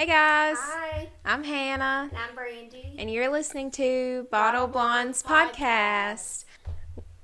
[0.00, 2.94] Hey guys, Hi, I'm Hannah, and I'm Brandy.
[2.98, 6.46] and you're listening to Bottle Bottle Blondes Blondes podcast.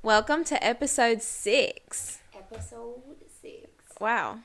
[0.03, 2.19] Welcome to episode six.
[2.37, 3.01] Episode
[3.41, 3.71] six.
[3.99, 4.41] Wow,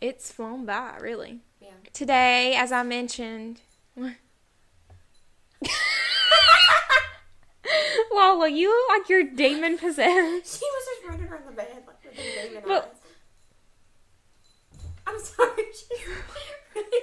[0.00, 1.38] it's flown by, really.
[1.60, 1.68] Yeah.
[1.92, 3.60] Today, as I mentioned,
[8.12, 10.58] Lola, you look like you're demon possessed.
[10.58, 12.88] She was just running around the bed like with the demon Well- eyes.
[15.06, 15.62] I'm sorry.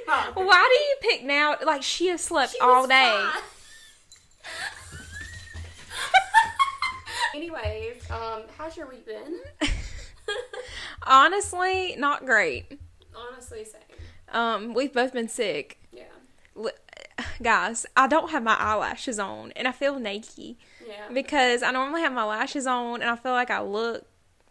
[0.08, 0.36] Bothered.
[0.36, 1.56] Why do you pick now?
[1.66, 3.30] Like she has slept She all day.
[7.34, 9.40] Anyways, um, how's your week been?
[11.04, 12.80] Honestly, not great.
[13.16, 13.82] Honestly, same.
[14.32, 15.78] Um, we've both been sick.
[15.92, 16.04] Yeah.
[16.56, 16.72] Li-
[17.42, 20.56] Guys, I don't have my eyelashes on and I feel naked
[20.88, 21.10] Yeah.
[21.14, 24.06] because I normally have my lashes on and I feel like I look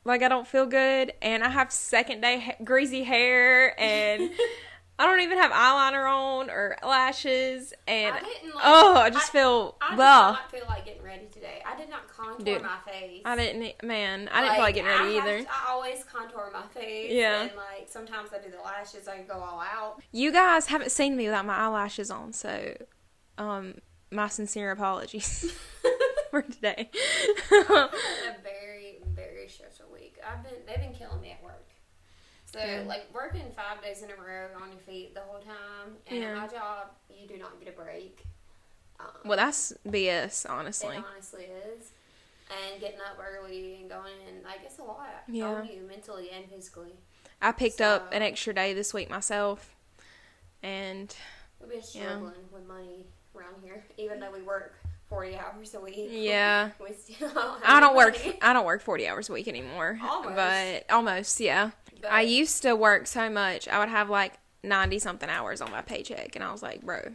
[0.05, 4.30] like I don't feel good and I have second day ha- greasy hair and
[4.97, 9.31] I don't even have eyeliner on or lashes and I didn't, like- oh, I just
[9.31, 10.33] I- feel I did blah.
[10.33, 11.62] not feel like getting ready today.
[11.67, 13.23] I did not contour Dude, my face.
[13.25, 15.42] I didn't man, I didn't feel like getting ready I either.
[15.42, 17.11] to- I always contour my face.
[17.12, 17.42] Yeah.
[17.42, 19.09] And like sometimes I do the lashes.
[19.09, 20.01] I go all out.
[20.12, 22.77] You guys haven't seen me without my eyelashes on, so
[23.36, 23.75] um
[24.12, 25.53] my sincere apologies
[26.31, 26.89] for today.
[27.51, 27.89] a
[28.45, 30.19] very very stressful week.
[30.25, 31.42] I've been they've been killing me at.
[32.55, 32.83] So Yeah.
[32.86, 36.36] like working five days in a row on your feet the whole time, and Yeah.
[36.41, 38.24] at my job you do not get a break.
[39.00, 40.96] Um, well, that's BS, honestly.
[40.98, 41.91] it honestly is.
[42.48, 45.46] And getting up early and going in, like it's a lot Yeah.
[45.62, 46.92] on you mentally and physically.
[47.42, 49.74] I picked up an extra day this week myself,
[50.62, 51.14] and
[51.61, 51.84] We've been Yeah.
[52.18, 54.74] struggling with money around here, even though we work
[55.08, 56.08] forty hours a week.
[56.10, 57.30] yeah, we still
[57.64, 58.19] I don't work.
[58.24, 58.38] money.
[58.42, 59.98] I don't work forty hours a week anymore.
[60.02, 60.36] Almost.
[60.36, 61.70] but almost, yeah.
[62.00, 63.69] But- I used to work so much.
[63.69, 67.12] I would have like ninety something hours on my paycheck, and I was like, bro,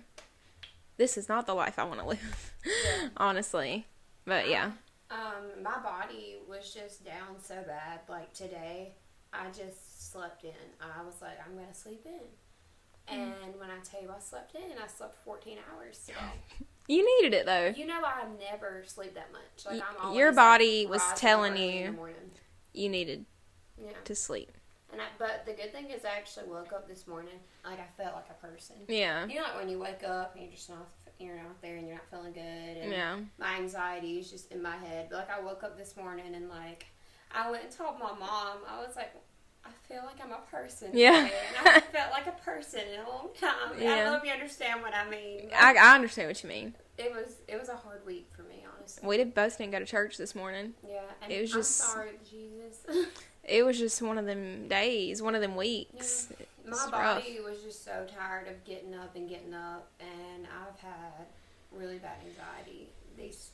[0.97, 2.53] this is not the life I want to live.
[2.65, 3.09] Yeah.
[3.17, 3.85] Honestly,
[4.25, 4.71] but yeah,
[5.11, 8.01] Um, my body was just down so bad.
[8.09, 8.93] Like today,
[9.33, 10.51] I just slept in.
[10.81, 12.19] I was like, I'm gonna sleep in.
[13.07, 16.19] And when I tell you I slept in, I slept 14 hours today.
[16.89, 17.73] you needed it though.
[17.75, 19.65] You know, I never sleep that much.
[19.65, 21.69] Like I'm always, your like, body was telling you.
[21.69, 22.15] in the morning.
[22.73, 23.25] You needed
[23.81, 23.91] Yeah.
[24.03, 24.51] to sleep.
[24.91, 27.39] And I, but the good thing is, I actually woke up this morning.
[27.63, 28.75] Like I felt like a person.
[28.87, 30.87] Yeah, You know, like when you wake up and you're just not,
[31.19, 32.41] you're not there and you're not feeling good.
[32.81, 33.17] And yeah.
[33.37, 35.07] my anxiety is just in my head.
[35.11, 36.87] But, like I woke up this morning and like
[37.31, 38.57] I went and told my mom.
[38.67, 39.13] I was like,
[39.65, 40.89] I feel like I'm a person.
[40.93, 41.29] Yeah.
[41.63, 43.73] I haven't felt like a person in a long time.
[43.75, 45.49] I don't know if you understand what I mean.
[45.57, 46.73] I, I understand what you mean.
[46.97, 49.07] it was it was a hard week for me, honestly.
[49.07, 50.73] We did both didn't go to church this morning.
[50.87, 53.07] yeah, and it was I'm just- sorry, Jesus.
[53.41, 56.27] It was just one of them days, one of them weeks.
[56.63, 56.91] my It's rough.
[57.23, 61.25] body was just so tired of getting up and getting up, and I've had
[61.71, 63.51] really bad anxiety this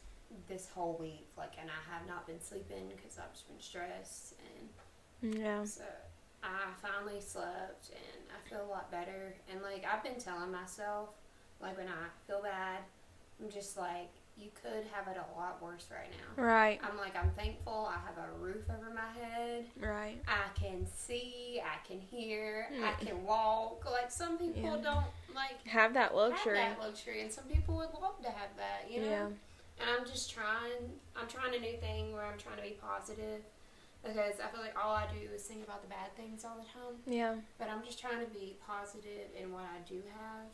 [0.49, 1.29] this whole week.
[1.37, 4.33] Like, and I have not been sleeping because I've just been stressed.
[5.21, 5.63] Yeah.
[5.63, 5.83] So
[6.43, 6.47] I
[6.81, 9.35] finally slept and I feel a lot better.
[9.51, 11.09] And like I've been telling myself,
[11.61, 12.79] like when I feel bad,
[13.41, 16.43] I'm just like, you could have it a lot worse right now.
[16.43, 16.79] Right.
[16.83, 19.65] I'm like, I'm thankful I have a roof over my head.
[19.79, 20.21] Right.
[20.27, 22.99] I can see, I can hear, I Mm.
[22.99, 23.85] can walk.
[23.89, 24.77] Like some people Yeah.
[24.81, 26.57] don't like Have that luxury.
[26.59, 28.89] have that luxury, and some people would love to have that.
[28.91, 29.09] You know.
[29.09, 29.25] Yeah.
[29.77, 30.99] And I'm just trying.
[31.15, 33.41] I'm trying a new thing where I'm trying to be positive
[34.05, 36.63] because I feel like all I do is think about the bad things all the
[36.67, 37.01] time.
[37.05, 37.35] Yeah.
[37.57, 40.49] But I'm just trying to be positive in what I do have,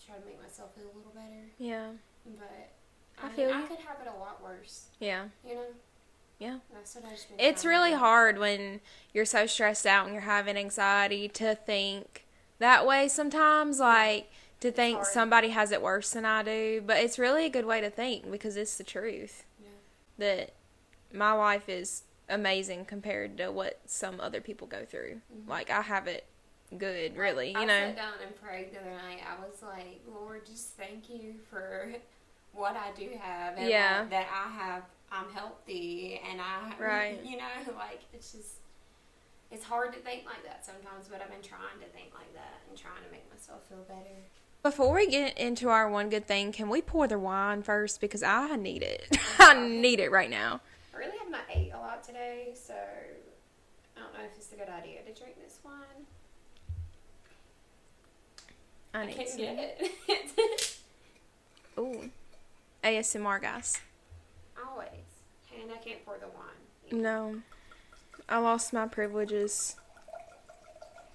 [0.00, 1.50] to try to make myself feel a little better.
[1.58, 1.90] Yeah.
[2.38, 2.70] But
[3.22, 3.66] I I, mean, feel I you.
[3.66, 4.86] could have it a lot worse.
[5.00, 5.24] Yeah.
[5.46, 5.66] You know.
[6.38, 6.58] Yeah.
[6.72, 7.96] That's what I just been It's really do.
[7.96, 8.80] hard when
[9.14, 12.26] you're so stressed out and you're having anxiety to think
[12.58, 14.30] that way sometimes, like
[14.60, 15.06] to think hard.
[15.08, 16.82] somebody has it worse than I do.
[16.86, 19.68] But it's really a good way to think because it's the truth Yeah.
[20.18, 20.52] that
[21.12, 25.20] my life is amazing compared to what some other people go through.
[25.34, 25.48] Mhm.
[25.48, 26.26] Like I have it
[26.78, 27.74] good, really, I you know.
[27.74, 29.20] I sat down and prayed the other night.
[29.26, 31.94] I was like, Lord, just thank you for
[32.52, 34.00] what I do have, and Yeah.
[34.00, 34.82] like, that I have.
[35.12, 37.20] I'm healthy, and I, Right.
[37.24, 38.54] You know, like it's just,
[39.52, 41.06] it's hard to think like that sometimes.
[41.08, 44.16] But I've been trying to think like that and trying to make myself feel better.
[44.64, 48.24] Before we get into our one good thing, can we pour the wine first because
[48.24, 49.16] I need it.
[49.38, 50.60] I need it right now.
[50.96, 54.56] I really have not ate a lot today, so I don't know if it's a
[54.56, 56.06] good idea to drink this wine.
[58.94, 59.78] I I need can't get
[60.08, 60.78] it.
[61.78, 62.10] Ooh.
[62.82, 63.78] ASMR guys.
[64.66, 64.88] Always,
[65.60, 67.02] and I can't pour the wine.
[67.02, 67.42] No.
[68.28, 69.76] I lost my privileges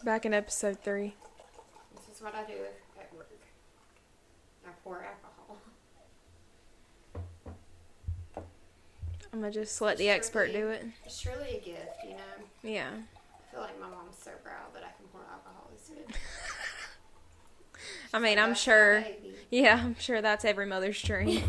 [0.03, 1.15] back in episode three.
[1.95, 2.53] This is what I do
[2.99, 3.31] at work.
[4.67, 5.30] I pour alcohol.
[9.33, 10.85] I'm gonna just let the expert do it.
[11.05, 12.43] It's truly a gift, you know.
[12.63, 12.89] Yeah.
[12.91, 16.15] I feel like my mom's so proud that I can pour alcohol this good.
[18.13, 19.05] I mean, I'm sure.
[19.49, 21.41] Yeah, I'm sure that's every mother's dream.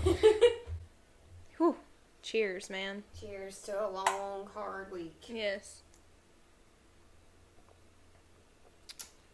[1.58, 1.76] Whew.
[2.23, 3.02] Cheers, man.
[3.19, 5.25] Cheers to a long, hard week.
[5.29, 5.82] Yes.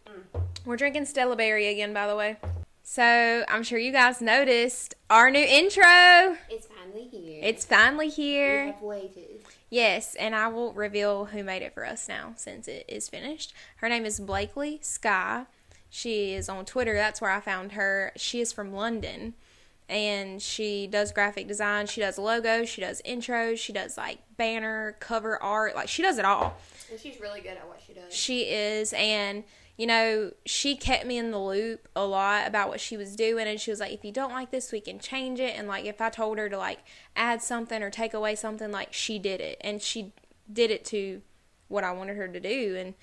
[0.07, 0.41] Mm.
[0.65, 2.39] We're drinking Stella Berry again, by the way.
[2.91, 6.39] So I'm sure you guys noticed our new intro.
[6.49, 7.41] It's finally here.
[7.45, 8.65] It's finally here.
[8.65, 9.41] we have waited.
[9.69, 13.53] Yes, and I will reveal who made it for us now since it is finished.
[13.77, 15.45] Her name is Blakely Skye.
[15.91, 16.95] She is on Twitter.
[16.95, 18.11] That's where I found her.
[18.17, 19.35] She is from London
[19.91, 21.89] and she does graphic design.
[21.89, 25.75] She does logos, she does intros, she does like banner, cover art.
[25.75, 26.57] Like she does it all.
[26.91, 28.15] And she's really good at what she does.
[28.15, 29.45] She is, and
[29.79, 33.47] you know, she kept me in the loop a lot about what she was doing,
[33.47, 35.85] and she was like, "If you don't like this, we can change it." And like,
[35.85, 36.81] if I told her to like
[37.15, 40.13] add something or take away something, like she did it, and she
[40.53, 41.23] did it to
[41.69, 42.95] what I wanted her to do, and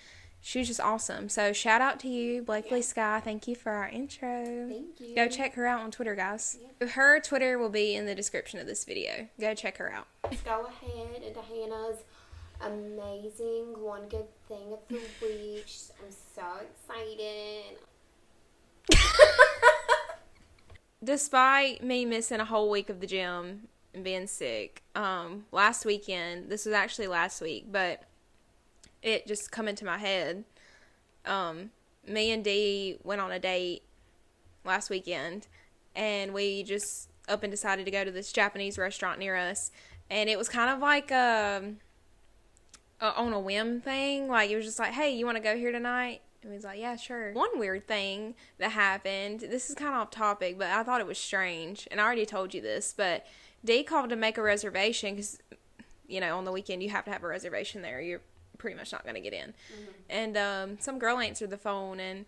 [0.41, 1.29] she was just awesome.
[1.29, 2.85] So shout out to you, Blakely Yeah.
[2.85, 3.21] Skye.
[3.23, 4.43] Thank you for our intro.
[4.69, 5.15] Thank you.
[5.15, 6.59] Go check her out on Twitter, guys.
[6.89, 9.29] Her Twitter will be in the description of this video.
[9.39, 10.07] Go check her out.
[10.43, 12.03] Go ahead into Hannah's
[12.61, 15.65] amazing one good thing of the week.
[15.99, 17.77] I'm so excited.
[21.05, 26.49] despite me missing a whole week of the gym and being sick, um, last weekend,
[26.49, 28.03] this was actually last week, but
[29.01, 30.43] it just come into my head.
[31.25, 31.69] Um,
[32.07, 33.83] me and Dee went on a date
[34.63, 35.47] last weekend,
[35.95, 39.71] and we just up and decided to go to this Japanese restaurant near us,
[40.09, 41.77] and it was kind of like um
[43.01, 44.27] a, on a whim thing.
[44.27, 46.21] Like it was just like, hey, you want to go here tonight?
[46.43, 47.33] And was like, yeah, sure.
[47.33, 49.39] One weird thing that happened.
[49.39, 52.25] This is kind of off topic, but I thought it was strange, and I already
[52.25, 53.25] told you this, but
[53.63, 55.39] Dee called to make a reservation because
[56.07, 57.99] you know on the weekend you have to have a reservation there.
[57.99, 58.21] You're
[58.59, 59.53] pretty much not going to get in.
[60.09, 62.25] And um, some girl answered the phone, and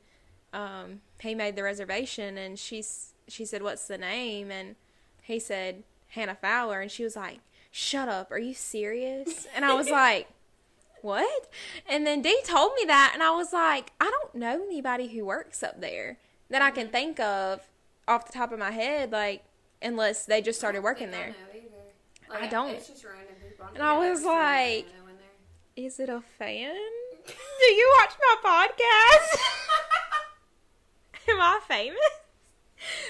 [0.51, 4.75] um, he made the reservation, and she's she said, "What's the name?" And
[5.21, 8.31] he said, "Hannah Fowler," and she was like, "Shut up!
[8.31, 10.27] Are you serious?" And I was like.
[11.01, 11.47] What?
[11.87, 15.25] And then Dee told me that, and I was like, I don't know anybody who
[15.25, 16.17] works up there
[16.49, 17.61] that I can think of
[18.07, 19.43] off the top of my head, like,
[19.81, 21.35] unless they just started working there.
[22.31, 22.71] I don't.
[22.71, 23.35] It's just random.
[23.73, 25.85] And I was like- them in there.
[25.85, 26.75] Is it a fan?
[27.27, 29.39] Do you watch my podcast?
[31.29, 31.99] Am I famous?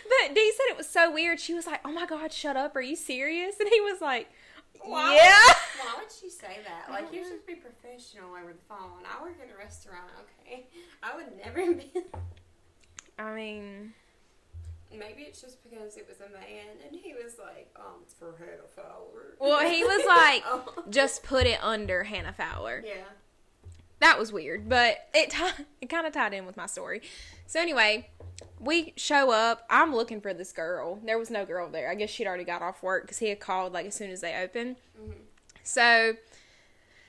[0.04, 1.40] But Dee said it was so weird.
[1.40, 2.76] She was like, "Oh my god, shut up!
[2.76, 4.28] Are you serious?" And he was like,
[4.82, 6.90] Why "Yeah." Why would she say that?
[6.92, 9.04] Like, you should be professional over the phone.
[9.06, 10.10] I work in a restaurant,
[10.46, 10.68] okay?
[11.04, 11.92] I would never be.
[13.20, 13.94] I mean,
[14.98, 18.34] Maybe it's just because it was a man and he was like, um, it's for
[18.40, 19.36] Hannah Fowler.
[19.40, 20.84] well, he was like, Oh.
[20.90, 23.04] "Just put it under Hannah Fowler." yeah.
[24.00, 27.02] that was weird, but it ti- it kind of tied in with my story.
[27.48, 28.10] So anyway,
[28.62, 29.66] we show up.
[29.70, 31.00] I'm looking for this girl.
[31.04, 31.92] There was no girl there.
[31.92, 34.22] I guess she'd already got off work because he had called like as soon as
[34.22, 34.78] they opened.
[34.98, 35.14] Mhm.
[35.68, 36.16] So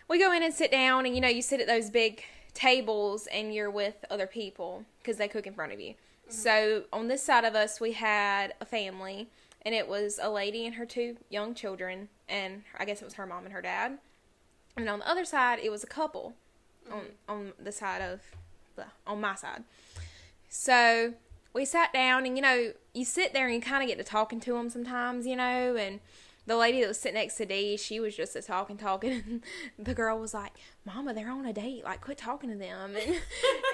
[0.09, 3.29] we go in and sit down, and you know you sit at those big tables
[3.29, 5.91] and you're with other people because they cook in front of you.
[5.93, 6.33] Mm-hmm.
[6.33, 9.29] So on this side of us, we had a family,
[9.63, 13.15] and it was a lady and her two young children, and I guess it was
[13.15, 13.99] her mom and her dad.
[14.77, 16.35] And on the other side, it was a couple
[16.85, 16.99] mm-hmm.
[16.99, 18.21] on on the side of
[19.07, 19.63] on my side.
[20.49, 21.15] So
[21.55, 24.05] we sat down, and you know, you sit there and you kind of get to
[24.05, 25.77] talking to them sometimes, you know.
[25.77, 26.01] And
[26.49, 29.13] the lady that was sitting next to Dee, she was just talking, talking.
[29.13, 29.43] And
[29.79, 30.53] the girl was like,
[30.85, 31.85] "Mama, they're on a date.
[31.85, 33.21] Like, quit talking to them." And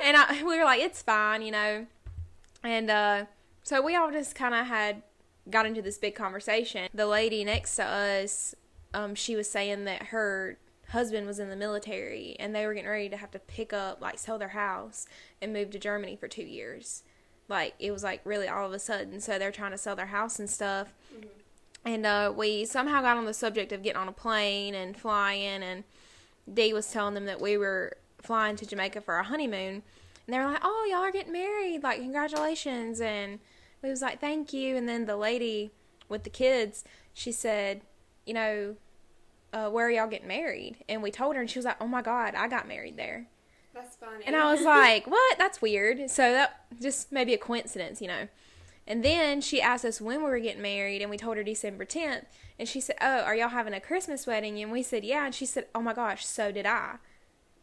[0.03, 1.87] and I, we were like, "It's fine," you know.
[2.63, 3.25] And uh,
[3.63, 5.03] so we all just kind of had
[5.49, 6.89] got into this big conversation.
[6.93, 8.55] The lady next to us,
[8.93, 12.91] um, she was saying that her husband was in the military and they were getting
[12.91, 15.07] ready to have to pick up, like, sell their house
[15.41, 17.03] and move to Germany for two years.
[17.49, 19.21] Like, it was like really all of a sudden.
[19.21, 20.95] So they're trying to sell their house and stuff.
[21.85, 25.63] And uh, we somehow got on the subject of getting on a plane and flying.
[25.63, 25.85] And
[26.53, 29.83] Dee was telling them that we were flying to Jamaica for our honeymoon.
[30.27, 31.83] And they were like, "Oh, y'all are getting married!
[31.83, 33.41] Like, congratulations!" And
[33.83, 35.71] we was like, "Thank you." And then the lady
[36.09, 37.83] with the kids, she said,
[38.25, 38.77] "You know,
[39.53, 41.87] uh, where are y'all getting married?" And we told her, and she was like, "Oh
[41.87, 43.27] my God, I got married there."
[43.75, 44.25] That's funny.
[44.27, 45.37] And I was like, "What?
[45.37, 48.29] That's weird." So that just maybe a coincidence, you know.
[48.87, 51.85] And then she asked us when we were getting married, and we told her December
[51.85, 52.25] 10th.
[52.59, 54.63] And she said, Oh, are y'all having a Christmas wedding?
[54.63, 55.25] And we said, Yeah.
[55.25, 56.97] And she said, Oh my gosh, so did I.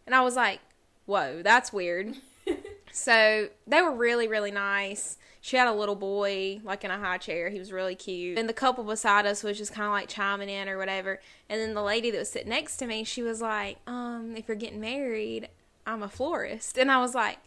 [0.06, 0.60] And I was like,
[1.06, 2.16] Whoa, that's weird.
[2.92, 5.18] So they were really, really nice.
[5.40, 7.50] She had a little boy, like in a high chair.
[7.50, 8.38] He was really cute.
[8.38, 11.20] And the couple beside us was just kind of like chiming in or whatever.
[11.50, 14.48] And then the lady that was sitting next to me, she was like, um, if
[14.48, 15.50] you're getting married,
[15.88, 16.78] I'm a florist.
[16.78, 17.40] And I was like,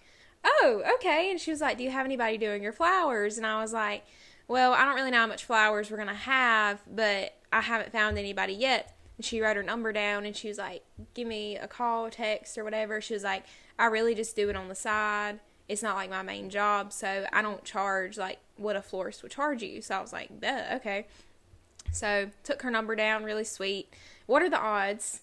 [0.44, 1.30] oh, okay.
[1.30, 3.38] And she was like, do you have anybody doing your flowers?
[3.38, 4.04] And I was like,
[4.46, 7.92] well, I don't really know how much flowers we're going to have, but I haven't
[7.92, 8.96] found anybody yet.
[9.16, 10.82] And she wrote her number down and she was like,
[11.14, 13.00] give me a call, text, or whatever.
[13.00, 13.44] She was like,
[13.78, 15.40] I really just do it on the side.
[15.68, 19.32] It's not like my main job, so I don't charge like what a florist would
[19.32, 19.80] charge you.
[19.80, 21.06] So I was like, duh, okay.
[21.92, 23.94] So took her number down, really sweet.
[24.26, 25.20] What are the odds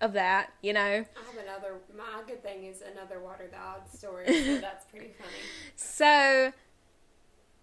[0.00, 0.80] of that, you know?
[0.80, 1.74] I have another.
[1.96, 5.32] My good thing is another water the odds story, so that's pretty funny.
[5.76, 6.52] So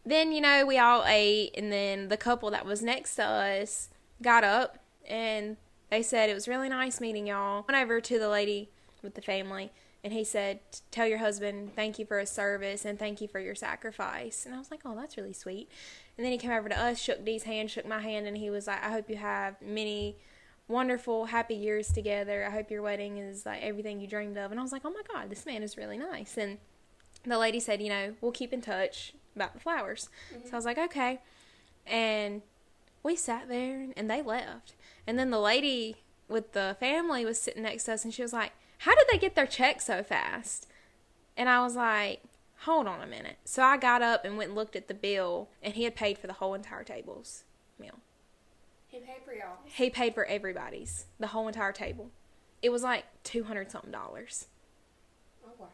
[0.06, 3.89] then, you know, we all ate, and then the couple that was next to us
[4.22, 5.58] got up and
[5.89, 7.65] they said it was really nice meeting y'all.
[7.68, 8.70] Went over to the lady
[9.01, 9.72] with the family,
[10.04, 10.60] and he said,
[10.92, 14.46] Tell your husband thank you for his service and thank you for your sacrifice.
[14.46, 15.70] And I was like, Oh, that's really sweet.
[16.18, 18.50] And then he came over to us, shook Dee's hand, shook my hand, and he
[18.50, 20.18] was like, I hope you have many
[20.67, 22.45] wonderful, happy years together.
[22.45, 24.51] I hope your wedding is like everything you dreamed of.
[24.51, 26.38] And I was like, Oh my God, this man is really nice.
[26.38, 26.57] And
[27.25, 30.10] the lady said, You know, we'll keep in touch about the flowers.
[30.34, 30.48] Mm-hmm.
[30.48, 31.19] So I was like, Okay.
[31.86, 32.41] And
[33.03, 34.74] we sat there and they left.
[35.05, 38.34] And then the lady with the family was sitting next to us and she was
[38.34, 40.67] like, How did they get their check so fast?
[41.38, 42.24] And I was like,
[42.60, 43.38] Hold on a minute.
[43.45, 46.17] So I got up and went and looked at the bill and he had paid
[46.17, 47.43] for the whole entire table's
[47.77, 48.00] meal.
[48.95, 49.57] He paid for y'all.
[49.65, 52.11] He paid for everybody's, the whole entire table.
[52.61, 54.47] It was like two hundred something dollars.
[55.45, 55.67] Oh wow.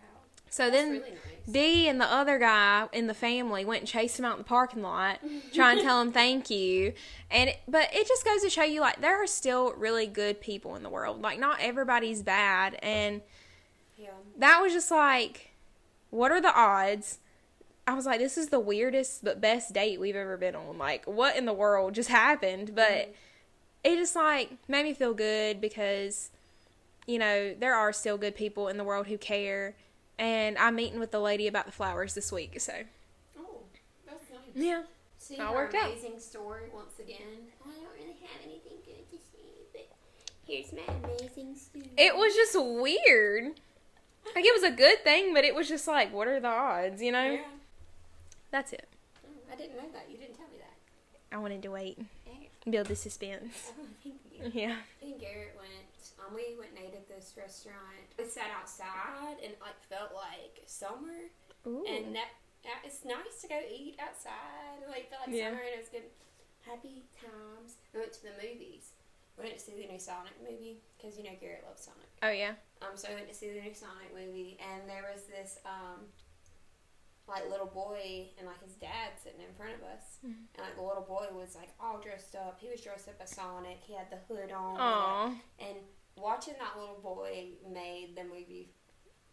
[0.49, 1.19] So That's then really nice.
[1.53, 4.43] Dee and the other guy in the family went and chased him out in the
[4.43, 5.19] parking lot,
[5.53, 6.93] trying to tell him thank you.
[7.29, 10.41] And it, but it just goes to show you like there are still really good
[10.41, 11.21] people in the world.
[11.21, 13.21] Like not everybody's bad, and
[13.97, 14.09] Yeah.
[14.39, 15.51] that was just like,
[16.09, 17.19] what are the odds?
[17.91, 20.77] I was like, this is the weirdest but best date we've ever been on.
[20.77, 22.73] Like, what in the world just happened?
[22.73, 23.11] But mm-hmm.
[23.83, 26.29] it just like made me feel good because,
[27.05, 29.75] you know, there are still good people in the world who care.
[30.17, 32.73] And I'm meeting with the lady about the flowers this week, so
[33.37, 33.57] Oh,
[34.05, 34.39] that's nice.
[34.55, 34.83] yeah.
[35.17, 35.91] See All her worked out.
[35.91, 37.17] amazing story once again.
[37.65, 39.89] I don't really have anything good to say, but
[40.47, 41.89] here's my amazing story.
[41.97, 43.59] It was just weird.
[44.33, 47.01] Like it was a good thing, but it was just like, what are the odds?
[47.01, 47.31] You know.
[47.31, 47.41] Yeah.
[48.51, 48.87] That's it.
[49.51, 50.07] I didn't know that.
[50.11, 51.35] You didn't tell me that.
[51.35, 51.97] I wanted to wait,
[52.69, 53.71] build the suspense.
[53.81, 54.61] Oh, thank you.
[54.61, 54.75] Yeah.
[55.01, 55.71] Me and Garrett went.
[56.19, 58.09] Um, we went and ate at this restaurant.
[58.17, 61.29] We sat outside and like felt like summer,
[61.67, 61.85] Ooh.
[61.87, 62.33] and that,
[62.65, 64.81] that it's nice to go eat outside.
[64.89, 65.49] Like felt like Yeah.
[65.53, 66.09] summer, and it was good.
[66.65, 67.77] Happy times.
[67.93, 68.91] We went to the movies.
[69.37, 72.09] We went to see the new Sonic movie because you know Garrett loves Sonic.
[72.25, 72.57] oh yeah.
[72.81, 76.05] Um, so I went to see the new Sonic movie, and there was this um,
[77.31, 80.45] like little boy and like his dad sitting in front of us, Mhm.
[80.55, 82.59] and like the little boy was like all dressed up.
[82.59, 83.79] He was dressed up as Sonic.
[83.81, 84.77] He had the hood on.
[84.79, 85.35] Aw.
[85.59, 85.77] And
[86.15, 88.73] watching that little boy made the movie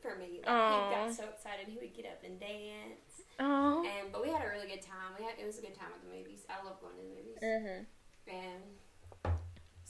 [0.00, 0.38] for me.
[0.44, 0.88] Like, Aw.
[0.90, 3.22] he got so excited he would get up and dance.
[3.40, 3.84] Oh.
[3.84, 5.14] And but we had a really good time.
[5.18, 6.46] We had it was a good time at the movies.
[6.48, 7.38] I love going to the movies.
[7.42, 7.86] Mhm.
[8.28, 8.78] And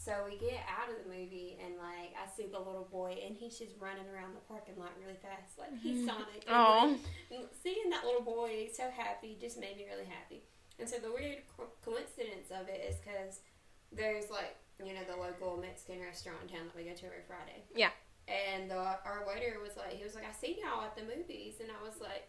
[0.08, 3.36] so we get out of the movie, and like I see the little boy, and
[3.36, 6.08] he's just running around the parking lot really fast, like he's mm-hmm.
[6.08, 6.48] Sonic.
[6.48, 6.96] And, Aw.
[7.28, 10.48] like, seeing that little boy so happy just made me really happy.
[10.80, 13.44] And so the weird co- coincidence of it is because
[13.92, 17.28] there's like you know the local Mexican restaurant in town that we go to every
[17.28, 17.68] Friday.
[17.76, 17.92] Yeah.
[18.28, 21.60] And the, our waiter was like, he was like, I seen y'all at the movies,
[21.60, 22.28] and I was like,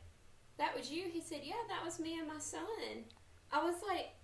[0.57, 1.12] that was you.
[1.12, 3.03] He said, yeah, that was me and my son.
[3.51, 4.15] I was like,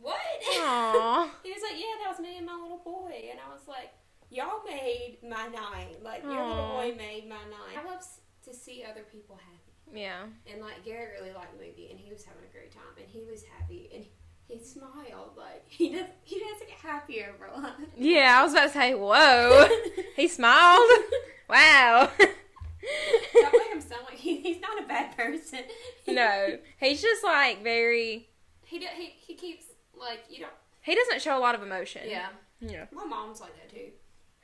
[0.00, 0.16] what?
[0.58, 1.30] Aw.
[1.44, 3.90] He was like, "Yeah, that was me and my little boy," and I was like,
[4.30, 6.02] "Y'all made my night.
[6.02, 8.02] Like your little boy made my night." I love
[8.44, 10.24] to see other people happy, Yeah.
[10.50, 13.06] and like Garrett really liked the movie, and he was having a great time, and
[13.08, 14.04] he was happy, and
[14.48, 16.06] he smiled like he does.
[16.22, 17.76] He doesn't get happy over a lot.
[17.96, 19.68] Yeah, I was about to say, whoa.
[20.16, 20.88] he smiled.
[21.48, 22.10] Wow.
[23.34, 25.60] Don't make him sound like he, he's not a bad person.
[26.08, 28.28] no, he's just like very.
[28.64, 29.64] he do, he he keeps
[30.00, 30.52] like you don't.
[30.82, 32.02] He doesn't show a lot of emotion.
[32.06, 32.28] Yeah,
[32.60, 32.86] Yeah.
[32.92, 33.90] my mom's like that too.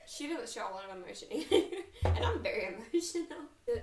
[0.09, 1.57] She doesn't show a lot of emotion either,
[2.05, 3.39] and I'm very emotional.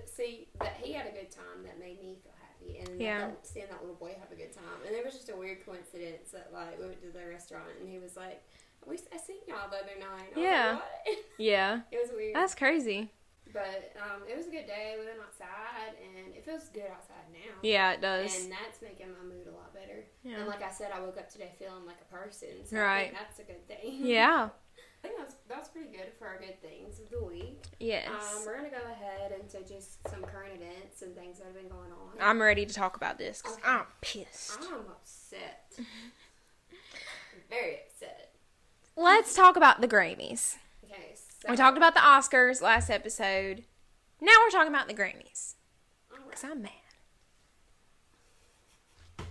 [0.05, 3.19] See that he had a good time that made me feel happy, and Yeah.
[3.27, 5.65] that, seeing that little boy have a good time, and it was just a weird
[5.65, 8.41] coincidence that like we went to the restaurant and he was like,
[8.85, 10.71] "We I seen y'all the other night." I was Yeah.
[10.73, 11.17] like, what?
[11.39, 11.81] Yeah.
[11.91, 13.11] it was weird, That's crazy.
[13.53, 14.95] But um, it was a good day.
[14.99, 17.53] We went outside, and it feels good outside now.
[17.61, 18.43] Yeah, it does.
[18.43, 20.05] And that's making my mood a lot better.
[20.23, 20.39] Yeah.
[20.39, 22.65] And like I said, I woke up today feeling like a person.
[22.65, 23.03] So I Right.
[23.11, 24.05] think that's a good thing.
[24.05, 24.49] Yeah.
[25.03, 27.61] I think that's was, that was pretty good for our good things of the week.
[27.77, 28.07] Yes.
[28.09, 31.67] Um, we're gonna go ahead into just some current events and things that have been
[31.67, 32.17] going on.
[32.21, 33.67] I'm ready to talk about this because Okay.
[33.67, 34.59] I'm pissed.
[34.61, 35.73] I'm upset.
[35.77, 35.85] I'm
[37.49, 38.31] very upset.
[38.95, 40.55] Let's talk about the Grammys.
[41.43, 43.65] So We talked about the Oscars last episode.
[44.21, 45.55] Now we're talking about the Grammys
[46.29, 46.71] because I'm mad.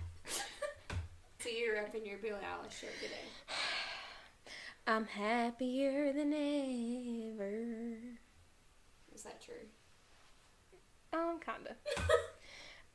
[1.39, 3.15] So you're repping your Billie Eilish shirt today.
[4.87, 7.97] I'm happier than ever.
[9.13, 9.55] Is that true?
[11.11, 11.75] Um, kinda.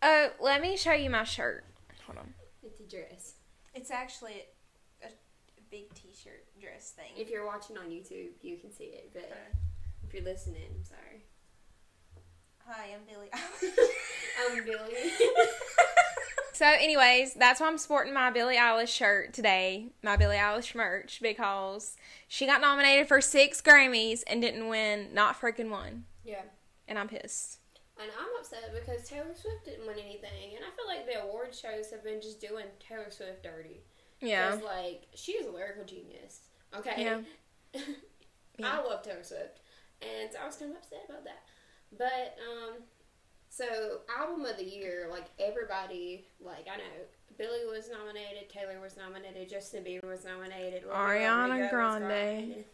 [0.01, 1.65] Oh, let me show you my shirt.
[2.07, 2.35] Hold on.
[2.63, 3.35] It's a dress.
[3.75, 4.45] It's actually
[5.71, 7.13] big T-shirt dress thing.
[7.17, 9.31] If you're watching on YouTube, you can see it, but
[10.03, 11.25] if you're listening, I'm sorry.
[12.67, 13.31] Hi, I'm Billie.
[14.51, 15.11] I'm Billie.
[16.53, 21.21] so, anyways, that's why I'm sporting my Billie Eilish shirt today, my Billie Eilish merch,
[21.23, 21.97] because
[22.27, 26.43] she got nominated for six Grammys and didn't win, not freaking one, yeah.
[26.87, 27.59] and I'm pissed.
[28.01, 31.55] And I'm upset because Taylor Swift didn't win anything, and I feel like the award
[31.55, 33.81] shows have been just doing Taylor Swift dirty.
[34.21, 34.51] Yeah.
[34.51, 36.41] Because, like, she is a lyrical genius.
[36.77, 36.95] Okay?
[36.97, 37.21] Yeah.
[38.61, 38.73] Yeah.
[38.73, 39.61] I love Taylor Swift.
[40.03, 41.45] And so I was kind of upset about that.
[41.97, 42.83] But, um,
[43.51, 46.83] so album of the year, like, everybody, like, I know,
[47.39, 52.65] Billie was nominated, Taylor was nominated, Justin Bieber was nominated, Ariana Grande.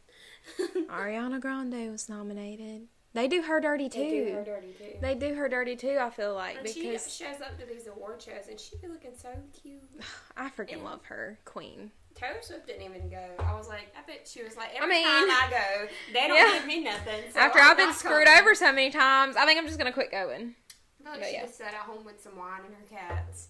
[0.88, 2.88] Ariana Grande was nominated.
[3.14, 4.00] They do her dirty too.
[4.00, 4.98] They do her dirty, too.
[5.00, 5.98] They do her dirty too.
[6.00, 9.12] I feel like and she shows up to these award shows, and she be looking
[9.16, 9.28] so
[9.62, 9.82] cute.
[10.36, 11.92] I freaking love her, Queen.
[12.16, 13.24] Taylor Swift didn't even go.
[13.40, 16.36] I was like, I bet she was like, every mean- time I go, they don't
[16.36, 16.58] Yeah.
[16.58, 17.22] give me nothing.
[17.32, 18.40] So After I'm I've been screwed coming.
[18.42, 20.54] over so many times, I think I'm just gonna quit going.
[21.00, 21.42] I feel like But she yeah.
[21.42, 23.48] just sat at home with some wine and her cats,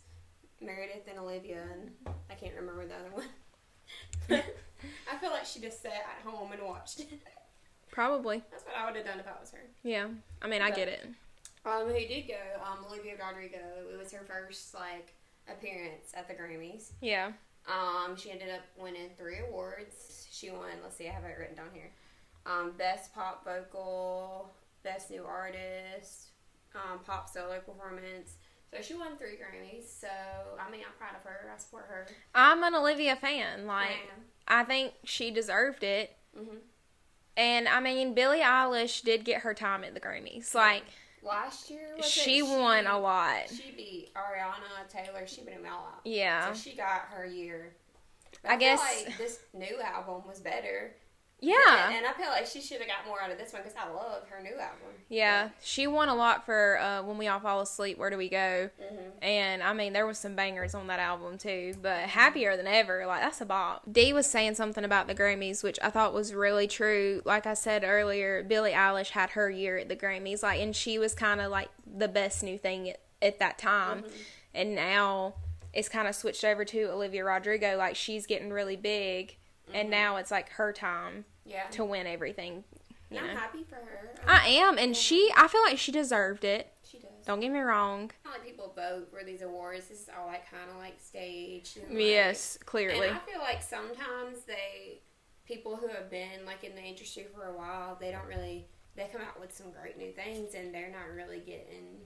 [0.60, 1.90] Meredith and Olivia, and
[2.30, 3.26] I can't remember the other one.
[5.10, 7.08] I feel like she just sat at home and watched it.
[7.94, 8.42] Probably.
[8.50, 9.60] That's what I would have done if I was her.
[9.84, 10.08] Yeah.
[10.42, 11.06] I mean, I get it.
[11.64, 12.34] Um, who did go?
[12.60, 13.58] Um, Olivia Rodrigo.
[13.92, 15.14] It was her first like
[15.48, 16.90] appearance at the Grammys.
[17.00, 17.30] Yeah.
[17.68, 20.26] Um, she ended up winning three awards.
[20.30, 20.70] She won.
[20.82, 21.92] Let's see, I have it written down here.
[22.46, 24.52] Um, best pop vocal,
[24.82, 26.30] best new artist,
[26.74, 28.34] um, pop solo performance.
[28.72, 29.86] So she won three Grammys.
[29.86, 30.08] So
[30.60, 31.48] I mean, I'm proud of her.
[31.54, 32.08] I support her.
[32.34, 33.66] I'm an Olivia fan.
[33.68, 34.10] Like,
[34.48, 36.16] I I think she deserved it.
[36.36, 36.58] am.
[37.36, 40.54] And I mean, Billie Eilish did get her time at the Grammys.
[40.54, 40.84] Like,
[41.22, 42.46] Last year, was she it?
[42.46, 43.48] won a lot.
[43.48, 45.26] She beat Ariana Taylor.
[45.26, 46.00] She beat them all out.
[46.04, 46.52] Yeah.
[46.52, 47.74] So she got her year.
[48.42, 50.94] But I feel guess- like this new album was better.
[51.44, 51.90] Yeah.
[51.90, 53.90] And I feel like she should have got more out of this one because I
[53.92, 54.88] love her new album.
[55.08, 55.50] Yeah.
[55.62, 58.70] She won a lot for uh, When We All Fall Asleep, Where Do We Go?
[58.78, 62.66] hmm And I mean, there was some bangers on that album too, but happier than
[62.66, 63.06] ever.
[63.06, 63.82] Like that's a bop.
[63.90, 67.20] Dee was saying something about the Grammys, which I thought was really true.
[67.24, 70.98] Like I said earlier, Billie Eilish had her year at the Grammys, like, and she
[70.98, 74.02] was kind of like the best new thing at, at that time.
[74.02, 74.16] Mm-hmm.
[74.54, 75.34] And now
[75.74, 77.76] it's kind of switched over to Olivia Rodrigo.
[77.76, 79.36] Like she's getting really big,
[79.74, 81.64] and now it's like her time Yeah.
[81.72, 82.64] to win everything.
[83.10, 84.10] You I'm happy for her.
[84.22, 85.30] Um, I am, and she.
[85.36, 86.72] I feel like she deserved it.
[86.82, 87.10] She does.
[87.26, 88.10] Don't get me wrong.
[88.24, 89.86] Not like people vote for these awards.
[89.88, 91.76] This is all like kind of like staged.
[91.78, 93.06] like- Yes, clearly.
[93.08, 95.00] And I feel like sometimes they,
[95.46, 98.66] people who have been like in the industry for a while, they don't really.
[98.96, 101.98] They come out with some great new things, and they're not really getting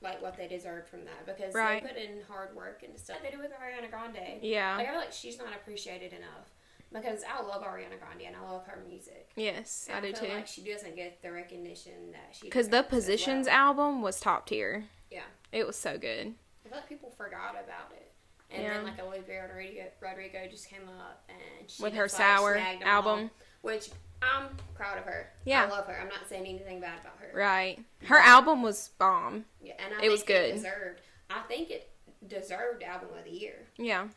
[0.00, 1.82] like what they deserve from that because Right.
[1.82, 3.18] they put in hard work and stuff.
[3.22, 4.42] They do with Ariana Grande.
[4.42, 4.76] Yeah.
[4.76, 6.50] Like I feel like she's not appreciated enough
[6.94, 9.30] because I love Ariana Grande and I love her music.
[9.36, 10.34] Yes, And I do feel too.
[10.34, 13.56] Like she doesn't get the recognition that she Because the Positions well.
[13.56, 14.84] album was top tier.
[15.10, 15.22] Yeah.
[15.52, 16.34] It was so good.
[16.64, 18.10] I feel like people forgot about it.
[18.50, 18.74] And Yeah.
[18.74, 23.20] then like Olivia Rodrigo, Rodrigo just came up and she With her like, Sour album.
[23.20, 23.30] all,
[23.62, 23.90] which
[24.22, 25.30] I'm proud of her.
[25.44, 25.64] Yeah.
[25.64, 25.98] I love her.
[26.00, 27.36] I'm not saying anything bad about her.
[27.36, 27.78] Right.
[28.04, 29.44] Her album was bomb.
[29.62, 30.50] Yeah, and I It was good.
[30.50, 31.00] It deserved.
[31.30, 31.90] I think it
[32.26, 33.66] deserved album of the year.
[33.76, 34.08] Yeah.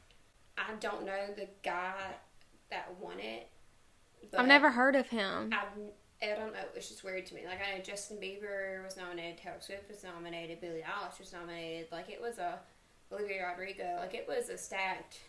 [0.57, 1.93] I don't know the guy
[2.69, 3.49] that won it.
[4.37, 5.53] I've never heard of him.
[5.53, 6.59] I've, I don't know.
[6.75, 7.41] It's just weird to me.
[7.45, 11.87] Like I know Justin Bieber was nominated, Taylor Swift was nominated, Billie Eilish was nominated.
[11.91, 12.59] Like it was a
[13.11, 13.97] Olivia Rodrigo.
[13.99, 15.19] Like it was a stacked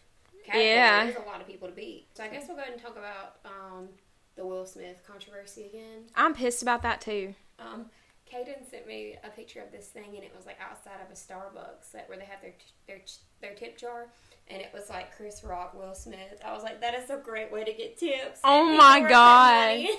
[0.44, 0.70] category.
[0.70, 1.04] Yeah.
[1.04, 2.06] There's a lot of people to beat.
[2.14, 3.88] So I guess we'll go ahead and talk about um,
[4.36, 6.04] the Will Smith controversy again.
[6.14, 7.34] I'm pissed about that too.
[7.58, 7.86] Um,
[8.32, 11.14] Kaden sent me a picture of this thing, and it was like outside of a
[11.14, 12.54] Starbucks, like where they have their
[12.86, 13.00] their
[13.40, 14.08] their tip jar,
[14.50, 16.40] and it was like Chris Rock, Will Smith.
[16.44, 18.40] I was like, that is a great way to get tips.
[18.44, 19.86] Oh my God.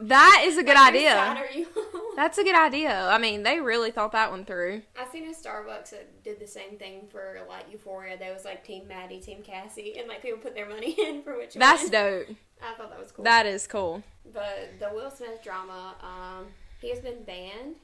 [0.00, 1.10] That is a good Like, idea.
[1.10, 2.14] side are you on?
[2.14, 3.08] That's a good idea.
[3.08, 4.82] I mean, they really thought that one through.
[4.96, 8.16] I seen a Starbucks that did the same thing for like Euphoria.
[8.16, 11.36] There was like Team Maddie, Team Cassie, and like people put their money in for
[11.36, 11.90] which That's one.
[11.90, 12.28] dope.
[12.62, 13.24] I thought that was cool.
[13.24, 14.04] That is cool.
[14.32, 16.46] But the Will Smith drama, um,
[16.80, 17.74] he has been banned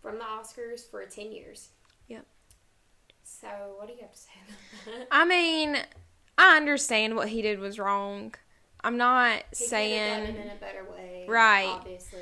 [0.00, 1.70] from the Oscars for 10 years.
[3.40, 5.08] So, what do you have to say about that?
[5.10, 5.76] I mean,
[6.38, 8.34] I understand what he did was wrong.
[8.82, 11.26] I'm not He could have saying done it in a better way.
[11.28, 11.66] Right.
[11.66, 12.20] Obviously.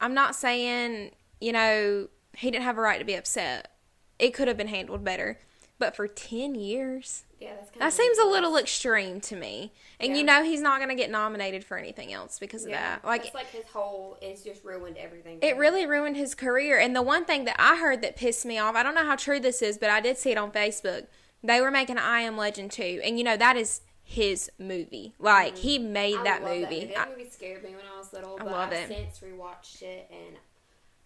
[0.00, 3.72] I'm not saying, you know, he didn't have a right to be upset.
[4.18, 5.38] It could have been handled better.
[5.78, 9.72] But for 10 years, Yeah, that's kind that of seems a little extreme to me.
[10.00, 12.96] And you know, he's not going to get nominated for anything else because of Yeah,
[12.96, 13.04] that.
[13.04, 15.38] Like, it's like his whole it's just ruined everything.
[15.42, 16.78] it for really ruined his career.
[16.78, 19.16] And the one thing that I heard that pissed me off, I don't know how
[19.16, 21.06] true this is, but I did see it on Facebook.
[21.42, 23.00] They were making I Am Legend 2.
[23.04, 25.12] And you know, that is his movie.
[25.18, 26.20] Like, he made Mm-hmm.
[26.20, 26.60] I that movie.
[26.62, 26.96] That movie.
[26.96, 28.88] I- movie scared me when I was little, I but love I've it.
[28.88, 30.36] since rewatched it and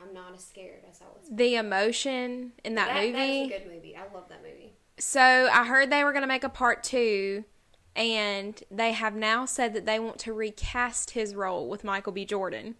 [0.00, 1.28] I'm not as scared as I was.
[1.30, 3.12] the emotion in that, movie.
[3.12, 3.96] That is a good movie.
[3.96, 4.72] I love that movie.
[5.00, 7.44] So I heard they were going to make a part two,
[7.96, 12.24] and they have now said that they want to recast his role with Michael B.
[12.24, 12.76] Jordan.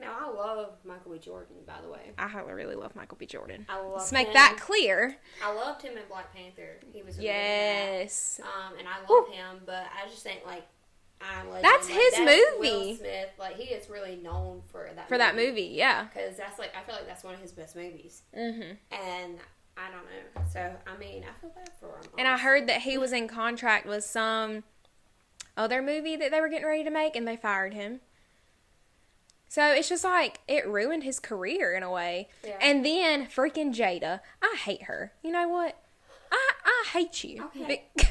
[0.00, 1.18] Now I love Michael B.
[1.18, 2.12] Jordan, by the way.
[2.16, 3.26] I really, really love Michael B.
[3.26, 3.66] Jordan.
[3.68, 4.34] I love Let's make him.
[4.34, 5.16] that clear.
[5.44, 6.78] I loved him in Black Panther.
[6.92, 7.98] He was really good in that.
[8.00, 8.40] Yes.
[8.42, 9.26] Um, and I love Woo.
[9.32, 10.66] him, but I just think like
[11.62, 12.96] That's like, his Will movie.
[12.96, 16.04] Smith, like he is really known for that For that movie, yeah.
[16.04, 18.60] because that's like I feel like that's one of his best movies, hmm
[18.92, 19.38] and
[19.78, 20.50] I don't know.
[20.52, 22.12] So I mean, I feel bad for him.
[22.18, 24.64] And I heard that he was in contract with some
[25.56, 28.00] other movie that they were getting ready to make, and they fired him.
[29.48, 32.28] So it's just like it ruined his career in a way.
[32.44, 32.58] Yeah.
[32.60, 35.12] And then freaking Jada, I hate her.
[35.22, 35.80] You know what?
[36.30, 37.44] I I hate you.
[37.56, 37.84] Okay.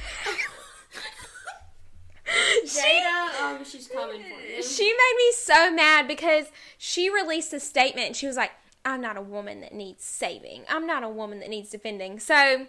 [2.65, 4.63] Jada, um, she's coming for you.
[4.63, 8.51] she made me so mad because she released a statement and she was like,
[8.87, 10.63] I'm not a woman that needs saving.
[10.69, 12.19] I'm not a woman that needs defending.
[12.19, 12.67] So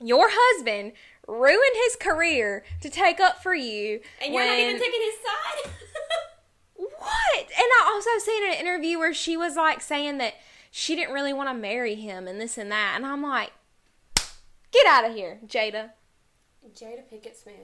[0.00, 0.92] your husband
[1.28, 4.00] ruined his career to take up for you.
[4.22, 5.72] and you're not even taking his side.
[6.76, 7.40] What?
[7.40, 10.34] And I also seen an interview where she was like saying that
[10.70, 12.94] she didn't really want to marry him and this and that.
[12.96, 13.52] And I'm like,
[14.72, 15.90] get out of here, Jada.
[16.74, 17.54] Jada Pinkett Smith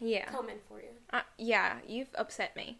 [0.00, 0.26] Yeah.
[0.26, 0.88] coming for you.
[1.12, 2.78] Uh, yeah, you've upset me.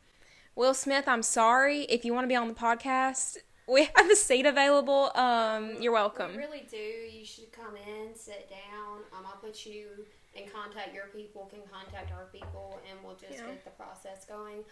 [0.55, 1.83] Will Smith, I'm sorry.
[1.83, 5.11] If you want to be on the podcast, we have a seat available.
[5.15, 6.33] Um, you're welcome.
[6.33, 6.77] You really do.
[6.77, 8.99] You should come in, sit down.
[9.17, 9.87] Um, I'll put you
[10.35, 10.95] in contact.
[10.95, 13.47] Your people can contact our people, and we'll just Yeah.
[13.47, 14.65] get the process going.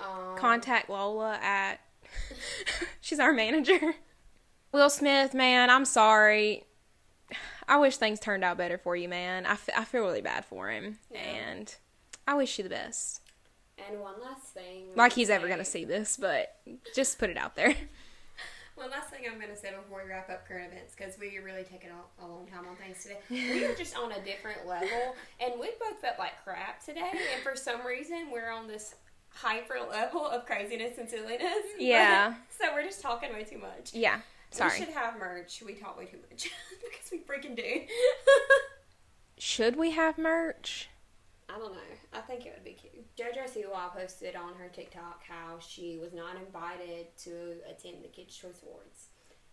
[0.00, 1.80] Um, Contact Lola at.
[3.00, 3.94] She's our manager.
[4.72, 6.64] Will Smith, man, I'm sorry.
[7.68, 9.46] I wish things turned out better for you, man.
[9.46, 10.98] I, f- I feel really bad for him.
[11.10, 11.20] Yeah.
[11.20, 11.74] And
[12.26, 13.20] I wish you the best.
[13.88, 14.88] And one last thing.
[14.96, 16.56] Like he's ever going to see this, but
[16.94, 17.74] just put it out there.
[18.74, 21.38] One last thing I'm going to say before we wrap up current events, because we
[21.38, 23.18] are really taking a, a long time on things today.
[23.30, 27.10] we are just on a different level, and we both felt like crap today.
[27.12, 28.96] And for some reason, we're on this
[29.28, 31.40] hyper level of craziness and silliness.
[31.78, 32.34] Yeah.
[32.58, 33.92] so we're just talking way too much.
[33.92, 34.20] Yeah.
[34.50, 34.70] Sorry.
[34.78, 35.62] We should have merch.
[35.64, 36.48] We talk way too much
[36.82, 37.80] because we freaking do.
[39.38, 40.88] Should we have merch?
[41.48, 41.78] I don't know.
[42.12, 42.93] I think it would be cute.
[43.18, 48.36] JoJo Siwa posted on her TikTok how she was not invited to attend the Kids'
[48.36, 49.08] Choice Awards,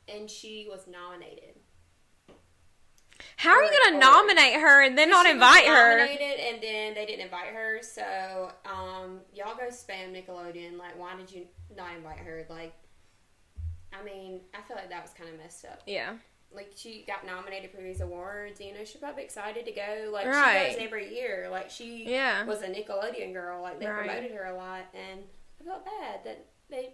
[0.08, 1.56] and she was nominated.
[3.38, 6.00] How are you going to nominate her and then not invite her?
[6.00, 7.80] Nominated, and then they didn't invite her.
[7.82, 10.78] So, um, y'all go spam Nickelodeon.
[10.80, 11.46] Like, why did you
[11.76, 12.46] not invite her?
[12.50, 12.74] Like,
[13.94, 15.82] I mean, I feel like that was kind of messed up.
[15.86, 16.16] Yeah.
[16.54, 18.60] Like she got nominated for these awards.
[18.60, 20.10] You know, she's probably excited to go.
[20.12, 20.68] Like Right.
[20.72, 21.48] she goes every year.
[21.50, 22.44] Like she Yeah.
[22.46, 23.62] was a Nickelodeon girl.
[23.62, 24.06] Like they Right.
[24.08, 25.24] promoted her a lot, and
[25.60, 26.94] I felt bad that they.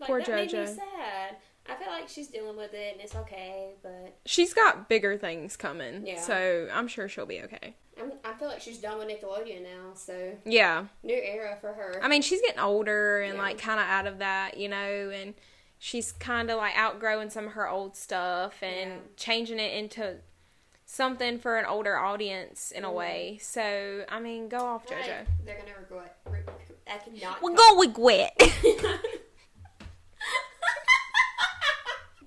[0.00, 1.36] Like, Poor that made me sad.
[1.68, 3.74] I feel like she's dealing with it, and it's okay.
[3.82, 6.06] But She's got bigger things coming.
[6.06, 6.20] Yeah.
[6.20, 7.74] So I'm sure she'll be okay.
[8.00, 9.92] I'm, I feel like she's done with Nickelodeon now.
[9.94, 10.86] So Yeah.
[11.02, 11.98] new era for her.
[12.02, 13.42] I mean, she's getting older and Yeah.
[13.42, 15.34] like kind of out of that, you know, and
[15.78, 18.96] she's kind of like outgrowing some of her old stuff and Yeah.
[19.16, 20.16] changing it into
[20.84, 22.94] something for an older audience in a Mhm.
[22.94, 23.38] way.
[23.42, 25.26] So, I mean, go off, JoJo.
[25.44, 26.16] they're gonna regret.
[26.26, 26.42] Re-
[26.86, 27.40] I cannot.
[27.42, 28.40] We come- go with wet.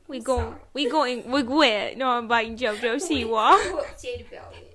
[0.08, 0.38] we I'm go.
[0.38, 0.56] sorry.
[0.74, 1.98] We going with wet.
[1.98, 3.84] No, I'm biting JoJo Siwa.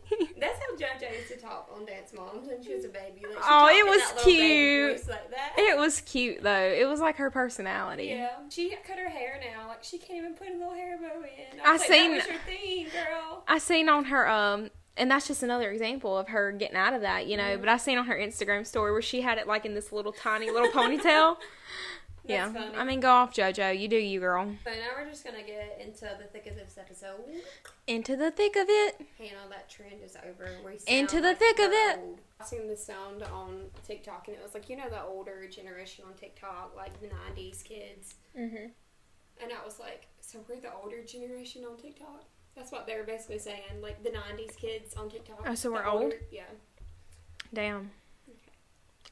[0.09, 0.41] So upset about it.
[0.41, 3.23] That's how JoJo used to talk on Dance Moms when she was a baby.
[3.23, 5.09] Like, Oh, it was that little baby cute.
[5.09, 5.21] Like.
[5.59, 6.75] It was cute though.
[6.77, 8.05] It was like her personality.
[8.05, 9.69] Yeah, she cut her hair now.
[9.69, 11.61] Like she can't even put a little hair bow in.
[11.65, 13.45] I was like, seen- that was your thing, girl.
[13.49, 17.03] I seen on her um and that's just another example of her getting out of
[17.03, 17.43] that, you know.
[17.43, 17.61] Mm-hmm.
[17.61, 20.13] But I seen on her Instagram story where she had it like in this little
[20.13, 21.37] tiny little ponytail.
[22.29, 22.77] yeah, funny.
[22.77, 23.79] I mean, go off, JoJo.
[23.79, 24.47] You do you, girl.
[24.65, 27.21] So now we're just gonna get into the thick of this episode.
[27.87, 29.01] Into the thick of it.
[29.19, 30.51] Hannah, that trend is over.
[30.65, 31.99] We Into the like thick of it.
[31.99, 32.21] old.
[32.41, 36.05] I seen the sound on TikTok, and it was like you know the older generation
[36.07, 38.67] on TikTok, like the '90s kids, Mm-hmm.
[39.43, 42.25] and I was like, so we're the older generation on TikTok.
[42.55, 45.45] That's what they were basically saying, like the '90s kids on TikTok.
[45.47, 46.13] Oh, so we're old?
[46.31, 46.43] Yeah.
[47.55, 47.91] Damn.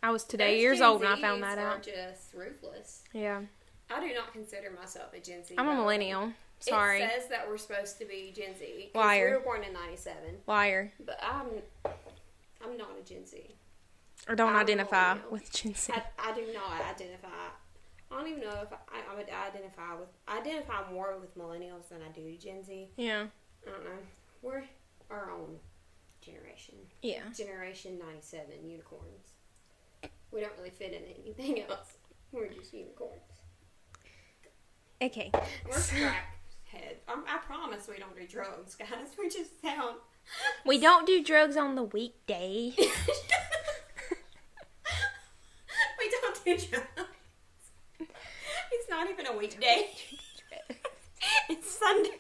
[0.04, 1.82] I was today Those years Gen old when I found that out.
[1.82, 3.04] just ruthless.
[3.14, 3.40] Yeah.
[3.90, 5.54] I do not consider myself a Gen Z.
[5.56, 5.84] I'm a by the way.
[5.96, 6.32] millennial.
[6.60, 7.00] Sorry.
[7.00, 8.90] It says that we're supposed to be Gen Z.
[8.94, 9.30] Liar.
[9.30, 10.92] We were born in '97, Liar.
[11.06, 11.46] but I'm
[12.62, 13.54] I'm not a Gen Z.
[14.28, 15.90] Or don't I'm identify with Gen Z.
[15.94, 17.28] I, I do not identify.
[18.10, 20.08] I don't even know if I, I would identify with.
[20.28, 22.90] I identify more with millennials than I do Gen Z.
[22.98, 23.24] Yeah.
[23.66, 23.90] I don't know.
[24.42, 24.64] We're
[25.10, 25.56] our own
[26.20, 26.74] generation.
[27.00, 27.22] Yeah.
[27.34, 29.32] Generation '97 unicorns.
[30.34, 31.94] We don't really fit in anything else.
[32.32, 33.12] We're just unicorns.
[35.00, 35.30] Okay.
[35.32, 36.98] We're crackheads.
[37.08, 38.88] Um, I promise we don't do drugs, guys.
[39.16, 39.96] We just sound.
[40.66, 42.72] We don't do drugs on the weekday.
[42.76, 42.84] we
[46.10, 47.10] don't do drugs.
[48.00, 49.90] It's not even a weekday.
[51.48, 52.10] it's Sunday.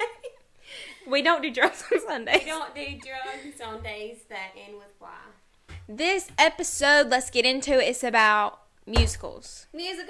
[1.08, 2.40] we don't do drugs on Sundays.
[2.44, 5.08] We don't do drugs on days that end with Y.
[5.88, 7.88] This episode, let's get into it.
[7.88, 9.66] It's about musicals.
[9.72, 10.08] Musicals.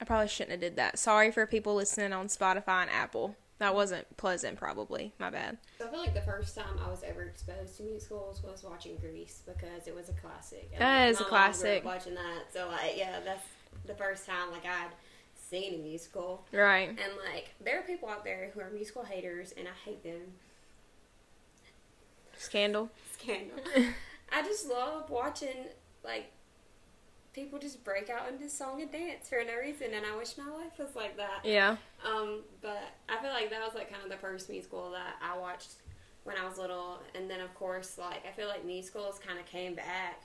[0.00, 0.98] I probably shouldn't have did that.
[0.98, 3.36] Sorry for people listening on Spotify and Apple.
[3.58, 5.12] That wasn't pleasant, probably.
[5.18, 5.56] My bad.
[5.78, 8.96] So I feel like the first time I was ever exposed to musicals was watching
[8.96, 10.68] Grease because it was a classic.
[10.72, 11.84] And That is a mom grew up classic.
[11.84, 13.46] Watching that, so like yeah, that's
[13.86, 14.90] the first time like I'd
[15.48, 16.44] seen a musical.
[16.52, 16.88] Right.
[16.88, 16.98] And
[17.32, 20.20] like there are people out there who are musical haters, and I hate them.
[22.36, 22.90] Scandal.
[23.12, 23.56] Scandal.
[24.32, 25.66] I just love watching
[26.04, 26.30] like
[27.34, 30.48] people just break out into song and dance for no reason, and I wish my
[30.50, 31.40] life was like that.
[31.44, 31.76] Yeah.
[32.06, 35.36] Um, but I feel like that was like kind of the first musical that I
[35.38, 35.74] watched
[36.22, 39.46] when I was little, and then of course, like I feel like musicals kind of
[39.46, 40.22] came back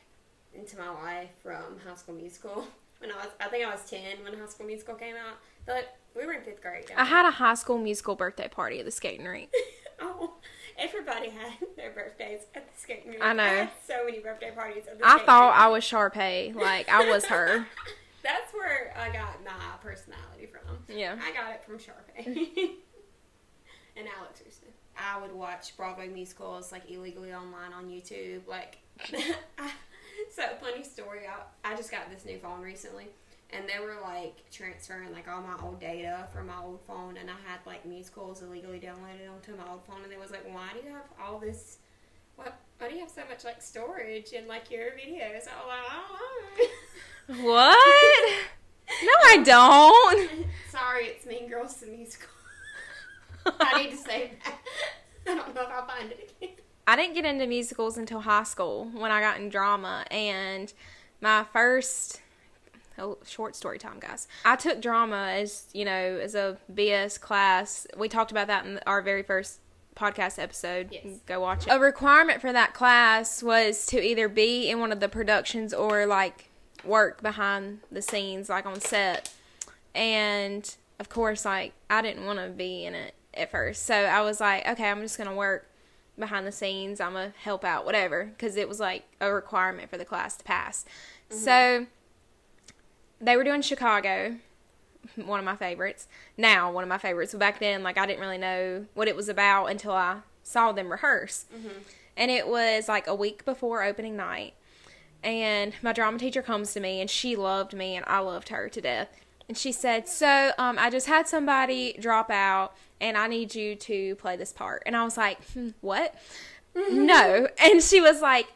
[0.54, 2.66] into my life from High School Musical
[3.00, 3.28] when I was.
[3.42, 5.38] I think I was ten when High School Musical came out.
[5.66, 6.86] But like we were in fifth grade.
[6.96, 9.50] I had a high school musical birthday party at the skating rink.
[10.00, 10.34] oh,
[10.80, 13.24] everybody had their birthdays at the skating rink.
[13.24, 13.44] I know.
[13.44, 15.62] had so many birthday parties at the I skating thought rink.
[15.62, 16.56] I was Sharpay.
[16.56, 17.66] Like, I was her.
[18.24, 20.78] That's where I got my personality from.
[20.88, 21.16] Yeah.
[21.22, 22.26] I got it from Sharpay
[23.98, 24.70] and Alex Houston.
[24.98, 28.42] I would watch Broadway musicals like illegally online on YouTube.
[28.48, 28.80] Like,
[29.58, 29.72] I,
[30.36, 31.22] so funny story.
[31.28, 33.08] I, I just got this new phone recently,
[33.52, 37.30] and they were like transferring like all my old data from my old phone, and
[37.30, 40.70] I had like musicals illegally downloaded onto my old phone, and they was like, why
[40.74, 41.78] do you have all this?
[42.36, 42.60] What?
[42.78, 45.24] Why do you have so much like storage in like your videos?
[45.24, 46.74] I was like, I don't know.
[47.44, 48.32] What?
[49.04, 50.48] No, I don't.
[50.72, 52.28] Sorry, it's Mean Girls the musical.
[53.46, 54.58] I need to save that.
[55.28, 56.56] I don't know if I'll find it again.
[56.88, 60.74] I didn't get into musicals until high school when I got in drama, and
[61.22, 62.22] my first
[63.00, 64.28] oh, short story time, guys.
[64.46, 67.88] I took drama as you know as a BS class.
[67.98, 69.60] We talked about that in our very first
[69.96, 70.90] podcast episode.
[70.92, 71.20] Yes.
[71.26, 71.70] Go watch it.
[71.72, 76.06] A requirement for that class was to either be in one of the productions or
[76.06, 76.50] like
[76.86, 79.34] work behind the scenes, like on set.
[79.94, 84.22] And of course, like I didn't want to be in it at first, so I
[84.22, 85.68] was like, okay, I'm just gonna work
[86.18, 87.00] behind the scenes.
[87.00, 90.44] I'm gonna help out, whatever, because it was like a requirement for the class to
[90.44, 90.86] pass.
[91.30, 91.40] Mm-hmm.
[91.40, 91.86] So
[93.22, 94.36] they were doing Chicago,
[95.16, 96.08] one of my favorites.
[96.38, 97.32] Now one of my favorites.
[97.34, 100.72] But back then, like I didn't really know what it was about until I saw
[100.72, 101.46] them rehearse,
[102.18, 104.54] and it was like a week before opening night.
[105.24, 108.70] And my drama teacher comes to me, and she loved me, and I loved her
[108.70, 109.10] to death.
[109.50, 113.76] And she said, "So, um, I just had somebody drop out, and I need you
[113.76, 116.16] to play this part." And I was like, hmm, "What?
[116.76, 118.48] no." And she was like,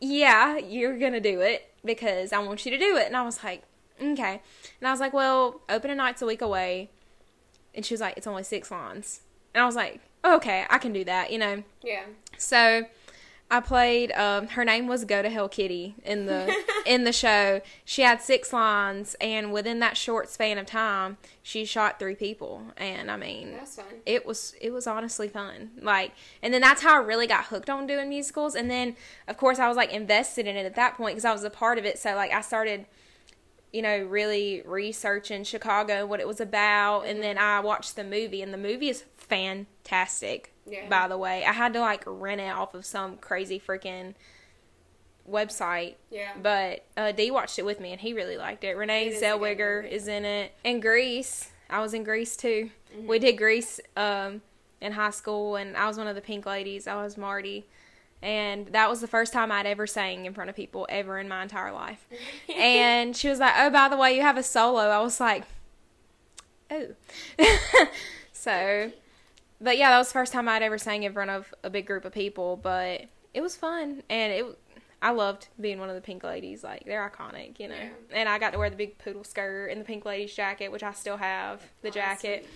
[0.00, 3.42] "Yeah, you're gonna do it because I want you to do it." And I was
[3.42, 3.62] like,
[4.00, 4.40] "Okay."
[4.80, 6.90] And I was like, "Well, opening night's a week away,"
[7.74, 9.20] and she was like, "It's only six lines."
[9.54, 11.62] And I was like, "Okay, I can do that," you know.
[11.82, 12.04] Yeah.
[12.36, 12.84] So
[13.50, 14.10] I played.
[14.12, 16.52] Um, her name was Go to Hell Kitty in the
[16.86, 17.60] in the show.
[17.84, 22.62] She had six lines, and within that short span of time, she shot three people.
[22.76, 23.84] And I mean, That's fun.
[24.04, 25.70] it was it was honestly fun.
[25.80, 28.56] Like, and then that's how I really got hooked on doing musicals.
[28.56, 28.96] And then,
[29.28, 31.50] of course, I was like invested in it at that point because I was a
[31.50, 31.98] part of it.
[32.00, 32.86] So like, I started.
[33.72, 38.40] You know, really researching Chicago, what it was about, and then I watched the movie,
[38.40, 40.88] and the movie is fantastic Yeah.
[40.88, 41.44] by the way.
[41.44, 44.14] I had to like rent it off of some crazy freaking
[45.28, 45.96] website.
[46.10, 46.32] Yeah.
[46.40, 48.76] But uh, Dee watched it with me and he really liked it.
[48.76, 50.52] Renee It is a good Zellweger is in it.
[50.64, 51.50] And Grease.
[51.68, 52.70] I was in Grease too.
[52.96, 53.08] Mm-hmm.
[53.08, 54.42] We did Grease um,
[54.80, 56.86] in high school and I was one of the pink ladies.
[56.86, 57.66] I was Marty.
[58.26, 61.28] And that was the first time I'd ever sang in front of people ever in
[61.28, 62.04] my entire life.
[62.54, 65.44] and she was like, "Oh, by the way, you have a solo." I was like,
[66.68, 66.88] "Oh."
[68.32, 68.90] so,
[69.60, 71.86] but yeah, that was the first time I'd ever sang in front of a big
[71.86, 74.58] group of people, but it was fun and it
[75.00, 76.64] I loved being one of the pink ladies.
[76.64, 77.76] Like they're iconic, you know.
[77.76, 77.90] Yeah.
[78.18, 80.82] And I got to wear the big poodle skirt and the pink ladies jacket, which
[80.82, 82.48] I still have the Oh, jacket.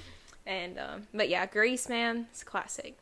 [0.46, 2.96] And um, but yeah, Grease, man, it's a classic.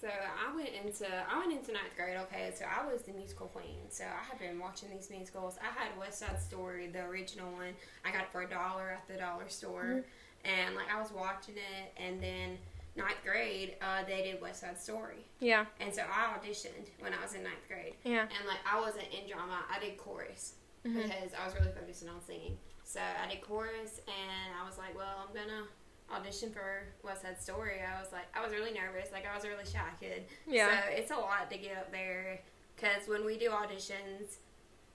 [0.00, 2.16] So I went into I went into ninth grade.
[2.16, 3.78] Okay, so I was the musical queen.
[3.90, 5.58] So I had been watching these musicals.
[5.60, 7.74] I had West Side Story, the original one.
[8.04, 10.04] I got it for a dollar at the dollar store,
[10.44, 11.92] and like I was watching it.
[12.00, 12.58] And then
[12.94, 17.20] ninth grade, uh, they did West Side Story, Yeah, and so I auditioned when I
[17.22, 17.94] was in ninth grade.
[18.04, 21.02] yeah, And like I wasn't in drama, I did chorus Mhm.
[21.02, 22.58] because I was really focusing on singing.
[22.84, 25.66] So I did chorus, and I was like, well, I'm gonna
[26.12, 27.80] audition for West Side Story.
[27.82, 30.24] I was like, I was really nervous, like I was a really shy kid.
[30.46, 32.40] yeah, So it's a lot to get up there
[32.76, 34.36] because when we do auditions,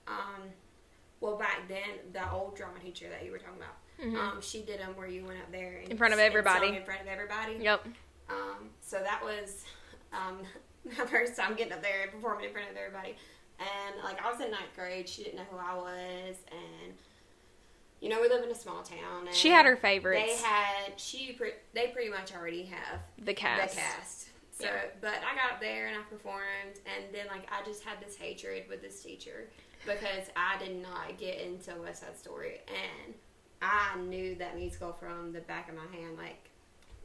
[0.08, 0.50] um,
[1.22, 4.18] well back then the old drama teacher that you were talking about, Mhm.
[4.18, 6.76] um, she did them where you went up there and In front of everybody.
[6.76, 7.56] in front of everybody.
[7.62, 7.86] yep,
[8.30, 9.66] Um, so that was
[10.12, 10.42] um,
[10.86, 13.16] my first time getting up there and performing in front of everybody.
[13.60, 16.94] And like I was in ninth grade, she didn't know who I was, and
[18.04, 19.28] you know we live in a small town.
[19.28, 20.42] And She had her favorites.
[20.42, 21.32] They had she.
[21.34, 23.76] Pre- they pretty much already have the cast.
[23.76, 24.28] the cast.
[24.60, 24.82] So, Yeah.
[25.02, 28.16] but I got up there and I performed, and then like I just had this
[28.18, 29.48] hatred with this teacher
[29.86, 33.14] because I did not get into West Side Story, and
[33.62, 36.50] I knew that musical from the back of my hand, like.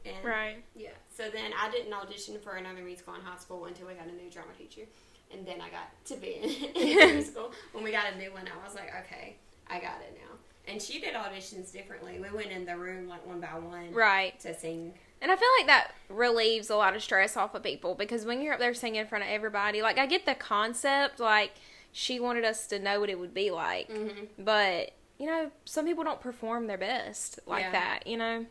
[0.05, 0.63] And Right.
[0.75, 0.91] yeah.
[1.13, 4.11] So then I didn't audition for another musical in high school until we got a
[4.13, 4.83] new drama teacher.
[5.31, 7.51] And then I got to be in, in musical.
[7.73, 9.35] When we got a new one, I was like, okay,
[9.67, 10.37] I got it now.
[10.67, 12.19] And she did auditions differently.
[12.19, 14.39] We went in the room like one by one Right.
[14.41, 14.93] to sing.
[15.21, 18.41] And I feel like that relieves a lot of stress off of people because when
[18.41, 21.53] you're up there singing in front of everybody, like I get the concept, like
[21.91, 24.43] she wanted us to know what it would be like, Mm-hmm.
[24.43, 27.71] but you know, some people don't perform their best like Yeah.
[27.71, 28.45] that, you know?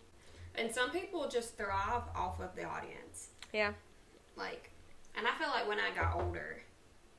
[0.56, 3.28] And some people just thrive off of the audience.
[3.52, 3.72] Yeah.
[4.36, 4.70] Like,
[5.16, 6.62] and I feel like when I got older,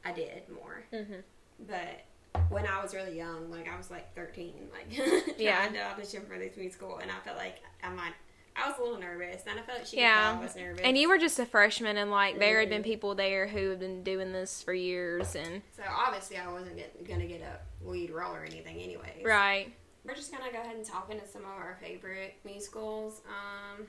[0.06, 0.84] I did more.
[0.94, 1.22] Mm-hmm.
[1.68, 2.06] But
[2.50, 5.68] when I was really young, like I was like 13, like trying Yeah.
[5.68, 8.14] to audition for this musical, and I felt like I might,
[8.56, 10.36] I was a little nervous, and I felt like she Yeah.
[10.38, 10.82] I was nervous.
[10.84, 12.86] And you were just a freshman, and like there had been Mhm.
[12.86, 17.08] people there who had been doing this for years, and so obviously I wasn't get,
[17.08, 19.24] gonna get a lead role or anything, anyways.
[19.26, 19.74] right.
[20.06, 23.22] We're just gonna go ahead and talk into some of our favorite musicals.
[23.28, 23.86] Um,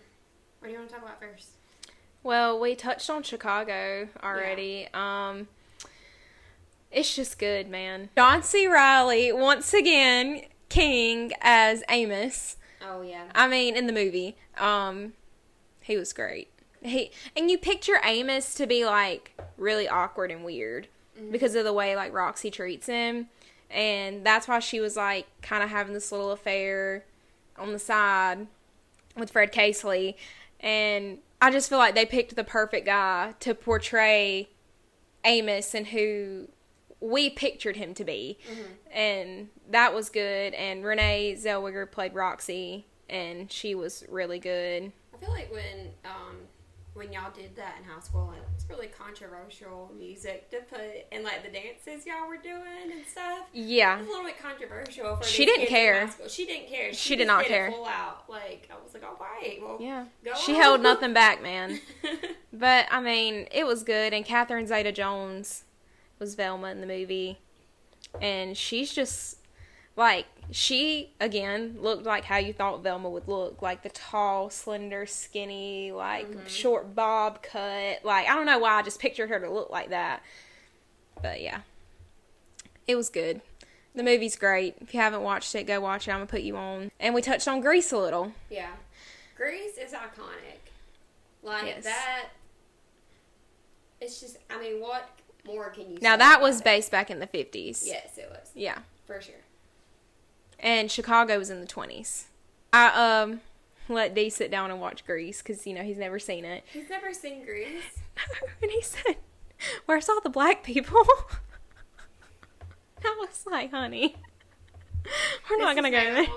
[0.58, 1.50] what do you want to talk about first?
[2.22, 4.88] Well, we touched on Chicago already.
[4.92, 5.48] Um
[6.90, 8.10] it's just good, man.
[8.16, 8.66] John C.
[8.66, 12.56] Reilly once again king as Amos.
[12.86, 13.24] Oh yeah.
[13.34, 15.12] I mean, in the movie, um
[15.80, 16.48] he was great.
[16.82, 21.32] He and you picture Amos to be like really awkward and weird Mhm.
[21.32, 23.28] because of the way like Roxie treats him.
[23.70, 27.04] And that's why she was like kind of having this little affair
[27.56, 28.46] on the side
[29.16, 30.16] with Fred Casely.
[30.60, 34.48] And I just feel like they picked the perfect guy to portray
[35.24, 36.48] Amos and who
[37.00, 38.38] we pictured him to be.
[38.50, 38.66] Mhm.
[38.92, 40.52] And that was good.
[40.54, 44.92] And Renee Zellweger played Roxie, and she was really good.
[45.14, 46.36] I feel like when um
[46.92, 50.80] when y'all did that in high school, it was really controversial music to put
[51.12, 53.46] in like the dances y'all were doing and stuff.
[53.54, 53.98] It Yeah.
[53.98, 56.10] was a little bit controversial for She didn't care.
[56.28, 56.92] She didn't care.
[56.92, 57.70] She did just not it care.
[57.70, 58.28] Full out.
[58.28, 60.06] Like I was like, all right, well, Yeah.
[60.44, 60.60] She on.
[60.60, 61.80] held nothing back, man.
[62.52, 64.12] But I mean, it was good.
[64.12, 65.64] And Catherine Zeta Jones
[66.20, 67.38] was Velma in the movie,
[68.20, 69.38] and she's just
[69.96, 75.06] like she again looked like how you thought Velma would look, like the tall, slender,
[75.06, 76.48] skinny, like Mhm.
[76.48, 78.04] short bob cut.
[78.04, 80.22] Like I don't know why I just pictured her to look like that,
[81.20, 81.62] but yeah,
[82.86, 83.40] it was good.
[83.94, 84.76] The movie's great.
[84.80, 86.12] If you haven't watched it, go watch it.
[86.12, 86.92] I'm gonna put you on.
[87.00, 88.32] And we touched on Grease a little.
[88.48, 88.70] Yeah.
[89.36, 90.70] Grease is iconic.
[91.42, 91.84] Like Yes.
[91.84, 92.28] that
[94.00, 95.08] it's just I mean, what
[95.46, 97.82] more can you Now that was based back in the 50s.
[97.86, 98.50] Yes, it was.
[98.54, 98.78] Yeah.
[99.06, 99.34] For sure.
[100.58, 102.24] and Chicago was in the 20s.
[102.72, 103.40] I um
[103.88, 106.88] let Dee sit down and watch Grease because you know he's never seen it, He's
[106.88, 107.98] never seen Grease.
[108.62, 109.16] and he said,
[109.86, 111.02] "Where's all the black people?"
[113.04, 114.14] I was like, "Honey,
[115.50, 116.26] we're not gonna go there."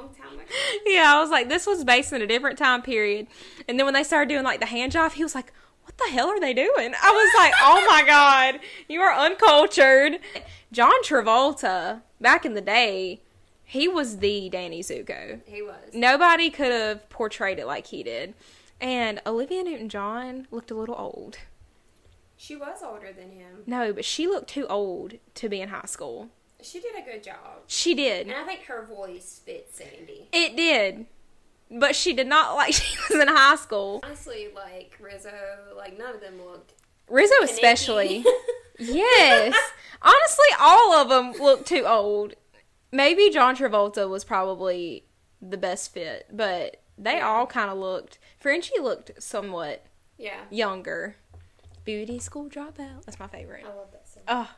[0.85, 3.27] Yeah, I was like, "This was based in a different time period,"
[3.67, 5.53] and then when they started doing like the hand job, he was like.
[5.95, 6.93] What the hell are they doing?
[7.01, 10.19] I was like, oh my god, you are uncultured.
[10.71, 13.21] John Travolta, back in the day,
[13.63, 15.41] he was the Danny Zuko.
[15.45, 15.93] He was.
[15.93, 18.33] Nobody could have portrayed it like he did.
[18.81, 21.37] And Olivia Newton John looked a little old.
[22.37, 23.63] She was older than him.
[23.67, 26.29] No, but she looked too old to be in high school.
[26.61, 27.61] She did a good job.
[27.67, 28.27] She did.
[28.27, 30.27] And I think her voice fits Sandy.
[30.31, 31.05] It did.
[31.79, 33.99] But she did not like she was in high school.
[34.03, 35.31] Honestly, like Rizzo,
[35.75, 36.73] like none of them looked.
[37.09, 38.23] Rizzo especially.
[38.79, 39.55] yes.
[40.01, 42.33] Honestly, all of them looked too old.
[42.91, 45.05] Maybe John Travolta was probably
[45.41, 47.27] the best fit, but they Yeah.
[47.27, 48.19] all kind of looked.
[48.39, 49.85] Frenchie looked somewhat
[50.17, 50.41] yeah.
[50.49, 51.15] younger.
[51.85, 53.03] Beauty school dropout.
[53.05, 53.65] That's my favorite.
[53.65, 54.23] I love that song.
[54.27, 54.49] Oh,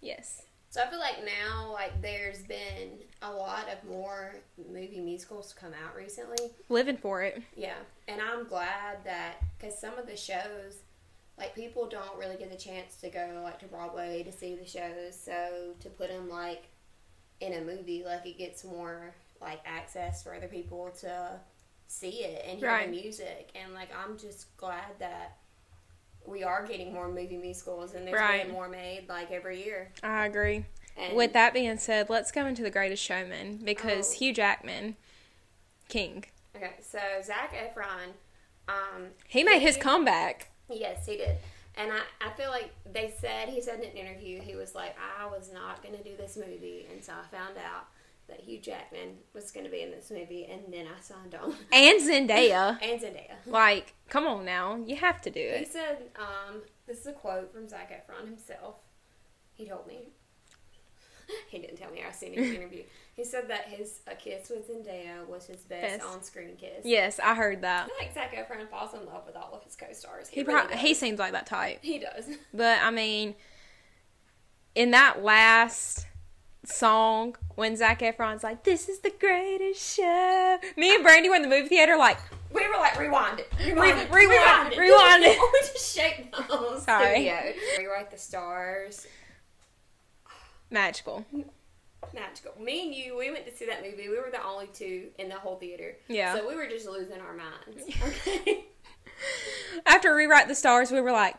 [0.00, 0.42] yes.
[0.70, 4.34] So I feel like now, like there's been a lot of more
[4.70, 6.50] movie musicals come out recently.
[6.68, 7.42] Living for it.
[7.56, 10.82] Yeah, and I'm glad that because some of the shows,
[11.38, 14.66] like people don't really get the chance to go like to Broadway to see the
[14.66, 15.18] shows.
[15.18, 16.64] So to put them like
[17.40, 21.40] in a movie, like it gets more like access for other people to
[21.86, 22.86] see it and hear Right.
[22.90, 23.50] the music.
[23.54, 25.38] And like I'm just glad that
[26.28, 28.42] we are getting more movie musicals and there's Right.
[28.42, 29.90] being more made like every year.
[30.02, 30.64] I agree.
[30.96, 34.18] And With that being said, let's go into The Greatest Showman because Oh.
[34.18, 34.96] Hugh Jackman,
[35.88, 36.24] King,
[36.56, 38.14] Okay, so Zac Efron,
[38.68, 40.50] um, he made his comeback.
[40.68, 41.36] yes, he did.
[41.76, 44.96] And I, I feel like they said, he said in an interview, he was like,
[45.20, 47.86] I was not going to do this movie until I found out
[48.28, 51.54] that Hugh Jackman was going to be in this movie, and then I signed on.
[51.72, 52.78] And Zendaya.
[52.82, 53.36] and Zendaya.
[53.46, 54.76] Like, come on now.
[54.86, 55.60] You have to do it.
[55.60, 58.76] He said, um, this is a quote from Zac Efron himself.
[59.54, 60.08] He told me.
[61.48, 62.82] he didn't tell me, I seen in interview.
[63.14, 66.06] He said that his A Kiss with Zendaya was his best Best.
[66.14, 66.84] on screen kiss.
[66.84, 67.86] Yes, I heard I that.
[67.86, 70.28] feel like Zac Efron falls in love with all of his co-stars.
[70.28, 71.80] He really prob- he seems like that type.
[71.82, 72.28] He does.
[72.54, 73.34] But I mean,
[74.76, 76.06] in that last
[76.64, 81.42] song when Zac Efron's like, "This is the greatest show," me and Brandy were in
[81.42, 82.18] the movie theater like,
[82.52, 84.78] We were like, rewind it, rewind Re- it, rewind, it.
[84.78, 85.38] rewind it.
[85.52, 87.14] we just shake the whole Sorry.
[87.14, 87.52] studio.
[87.78, 89.06] Rewrite the stars.
[90.70, 91.24] magical.
[92.14, 92.52] Magical.
[92.60, 94.08] Me and you, we went to see that movie.
[94.08, 95.96] We were the only two in the whole theater.
[96.08, 96.34] Yeah.
[96.36, 97.94] So we were just losing our minds.
[98.26, 98.64] Okay.
[99.84, 101.34] After rewrite the stars, we were like,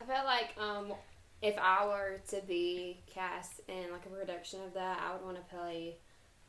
[0.00, 0.92] I felt like um,
[1.42, 5.36] if I were to be cast in like a production of that, I would want
[5.36, 5.96] to play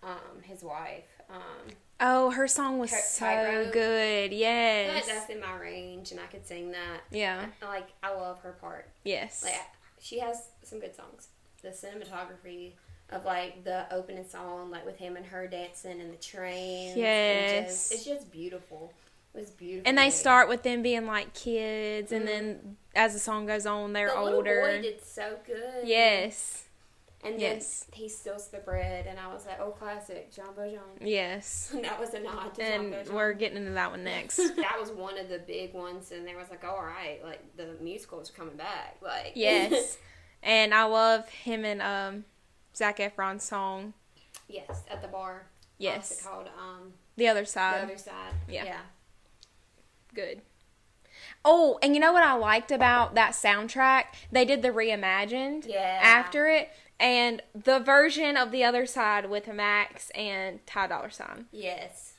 [0.04, 1.06] um, his wife.
[1.30, 5.08] Um, "Oh, her song was so good." Yes.
[5.08, 7.02] that's in my range, and I could sing that.
[7.12, 7.46] Yeah.
[7.62, 8.90] I, like I love her part.
[9.04, 9.44] Yes.
[9.44, 9.56] Like
[10.00, 11.30] she has some good songs.
[11.62, 12.72] The cinematography
[13.12, 16.98] of like the opening song, like with him and her dancing in the train.
[16.98, 17.90] Yes.
[17.90, 18.94] just, it's just beautiful.
[19.34, 19.88] It was beautiful.
[19.88, 23.94] And they start with them being like kids, and then as the song goes on,
[23.94, 24.62] they're the older.
[24.64, 25.86] Little boy did so good.
[25.88, 26.66] Yes.
[27.24, 27.86] And then Yes.
[27.94, 31.74] he steals the bread, and I was like, "Oh, classic, Jean Valjean." Yes.
[31.82, 33.14] that was a nod to And Valjean.
[33.14, 34.38] we're getting into that one next.
[34.56, 37.76] that was one of the big ones, and there was like, "All right, like the
[37.80, 39.98] musicals are coming back." Like, Yes.
[40.44, 42.26] and I love him and um
[42.76, 43.94] Zac Efron's song.
[44.50, 45.46] yes, at the bar.
[45.78, 46.20] What's Yes.
[46.22, 46.48] it called?
[46.60, 47.82] Um, The other side.
[47.82, 48.34] the other side.
[48.50, 48.66] yeah.
[48.66, 48.82] yeah.
[50.14, 50.42] Good.
[51.44, 54.06] Oh, and you know what I liked about that soundtrack?
[54.32, 56.00] They did the reimagined Yeah.
[56.02, 61.46] after it and the version of the other side with Max and Ty Dollar Sign.
[61.52, 62.14] Yes.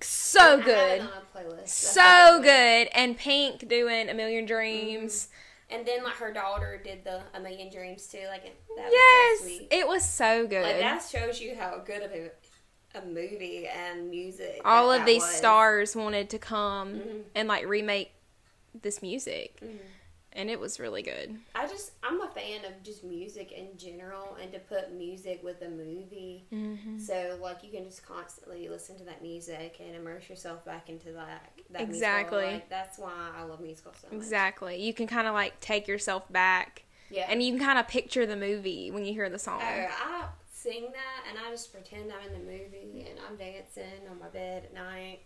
[0.00, 1.00] So I have it good.
[1.02, 1.68] on a playlist.
[1.68, 2.88] So good.
[2.94, 5.02] And Pink doing A Million Dreams.
[5.02, 5.28] was.
[5.70, 8.26] And then like her daughter did the A Million Dreams too.
[8.28, 9.38] Like it- that was Yes.
[9.40, 9.68] so sweet.
[9.70, 10.62] It was so good.
[10.64, 12.30] Like that shows you how good of a,
[12.94, 14.60] a movie and music.
[14.64, 15.30] All that of that these was.
[15.34, 17.22] stars wanted to come Mhm.
[17.34, 18.12] and like remake
[18.80, 19.58] this music.
[19.62, 19.78] Mhm.
[20.34, 21.38] And it was really good.
[21.54, 25.60] I just I'm a fan of just music in general, and to put music with
[25.60, 26.46] a movie.
[26.50, 26.98] Mm-hmm.
[27.00, 31.12] So like you can just constantly listen to that music and immerse yourself back into
[31.12, 31.52] that.
[31.70, 31.94] that musical.
[31.94, 32.44] Exactly.
[32.44, 34.16] Like, that's why I love musicals so much.
[34.16, 34.82] Exactly.
[34.82, 37.26] You can kind of like take yourself back Yeah.
[37.28, 39.60] and you can kind of picture the movie when you hear the song.
[39.62, 40.28] Oh, I
[40.62, 44.28] sing that and I just pretend I'm in the movie and I'm dancing on my
[44.28, 45.20] bed at night.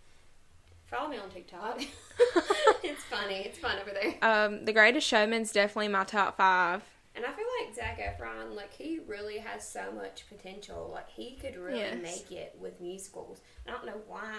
[0.87, 1.81] Follow me on TikTok.
[2.85, 3.43] it's funny.
[3.45, 4.15] It's fun over there.
[4.23, 6.83] Um, The Greatest Showman's definitely my top five.
[7.15, 10.91] And I feel like Zac Efron, like he really has so much potential.
[10.93, 12.03] Like he could really Yes.
[12.03, 13.41] make it with musicals.
[13.67, 14.35] I don't know why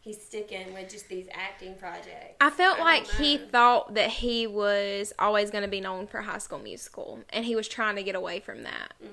[0.00, 2.36] he's sticking with just these acting projects.
[2.40, 6.22] I felt I like he thought that he was always going to be known for
[6.22, 8.94] High School Musical, and he was trying to get away from that.
[9.00, 9.08] hmm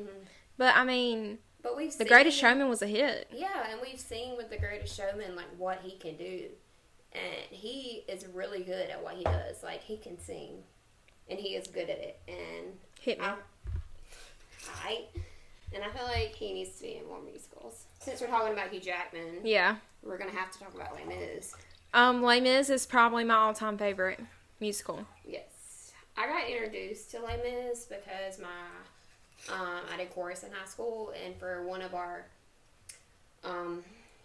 [0.62, 3.28] But I mean, But we've The Greatest Showman was a hit.
[3.34, 6.50] Yeah, and we've seen with the Greatest Showman like what he can do,
[7.14, 9.64] and he is really good at what he does.
[9.64, 10.62] Like he can sing,
[11.28, 12.20] and he is good at it.
[12.28, 13.26] And Hit me.
[13.26, 13.34] I,
[14.86, 15.02] I,
[15.74, 17.86] and I feel like he needs to be in more musicals.
[18.00, 19.78] Since we're talking about Hugh Jackman, Yeah.
[20.04, 21.56] we're gonna have to talk about Les Mis.
[21.96, 24.20] Um, Les Mis is probably my all-time favorite
[24.60, 25.08] musical.
[25.26, 25.92] Yes.
[26.16, 28.48] I got introduced to Les Mis because my
[29.50, 32.26] um, I did chorus in high school, and for one of our
[33.44, 33.84] um,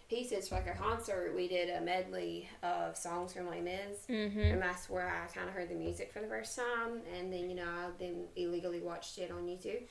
[0.09, 4.39] pieces for like a concert, we did a medley of songs from Les Mis, Mm-hmm.
[4.39, 7.49] and that's where I kind of heard the music for the first time, and then
[7.49, 9.81] you know I then illegally watched it on YouTube.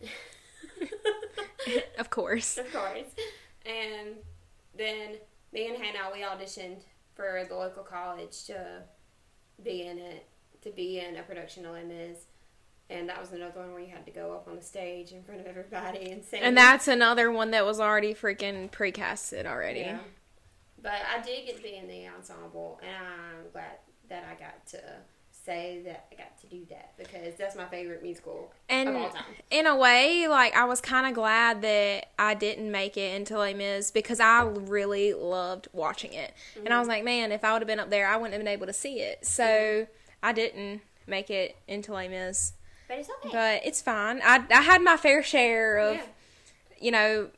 [1.98, 2.58] Of course.
[2.58, 3.08] of course.
[3.64, 4.10] And
[4.76, 5.16] then
[5.52, 6.76] me and Hannah, we auditioned
[7.14, 8.82] for the local college to
[9.64, 10.26] be in it,
[10.62, 12.18] to be in a production of Les Mis.
[12.88, 15.22] And that was another one where you had to go up on the stage in
[15.22, 16.42] front of everybody and sing.
[16.42, 19.80] And that's another one that was already freaking precasted already.
[19.80, 19.98] Yeah.
[20.80, 23.78] But I did get to be in the ensemble, and I'm glad
[24.08, 24.80] that I got to
[25.46, 29.10] say that I got to do that because that's my favorite musical And of all
[29.10, 29.24] time.
[29.50, 33.38] in a way, like I was kind of glad that I didn't make it into
[33.38, 36.78] Les Mis because I really loved watching it, and I mm-hmm.
[36.78, 38.66] was like, man, if I would have been up there, I wouldn't have been able
[38.66, 39.24] to see it.
[39.24, 39.92] So mm-hmm.
[40.22, 42.52] I didn't make it into Les Mis,
[42.88, 43.28] But it's okay.
[43.32, 44.20] but it's fine.
[44.24, 46.02] I I had my fair share of yeah.
[46.80, 47.30] you know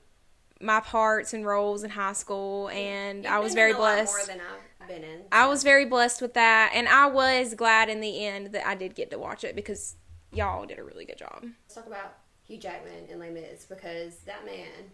[0.60, 3.94] my parts and roles in high school, and You've I was very in a lot
[3.96, 4.16] blessed.
[4.16, 4.40] More than
[4.80, 5.20] I've been in.
[5.30, 8.74] I was very blessed with that, and I was glad in the end that I
[8.74, 9.96] did get to watch it because
[10.32, 11.42] y'all did a really good job.
[11.42, 12.14] Let's talk about
[12.46, 14.90] Hugh Jackman in Les Mis because that man,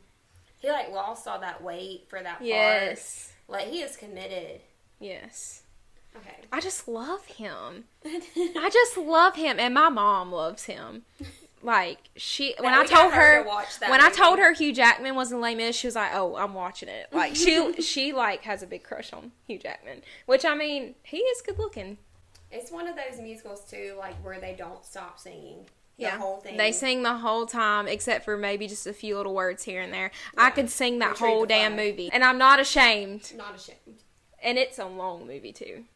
[0.61, 2.45] he like lost all that weight for that part.
[2.47, 4.61] Yes, Like he is committed.
[5.01, 5.63] yes.
[6.17, 6.37] Okay.
[6.53, 7.85] I just love him.
[8.05, 11.03] I just love him, and my mom loves him.
[11.63, 14.73] Like she, when I told her her, to watch that when I told her Hugh
[14.75, 18.13] Jackman was in Les Mis, she was like, "Oh, I'm watching it." Like she, she
[18.13, 21.97] like has a big crush on Hugh Jackman, which I mean, he is good looking.
[22.51, 25.67] It's one of those musicals too, like where they don't stop singing
[25.99, 26.57] the whole thing.
[26.59, 29.93] They sing the whole time, except for maybe just a few little words here and
[29.93, 30.11] there.
[30.37, 30.51] I Yeah.
[30.51, 33.33] could sing that Retreat whole damn movie, and I'm not ashamed.
[33.37, 34.03] Not ashamed.
[34.43, 35.87] And it's a long movie too.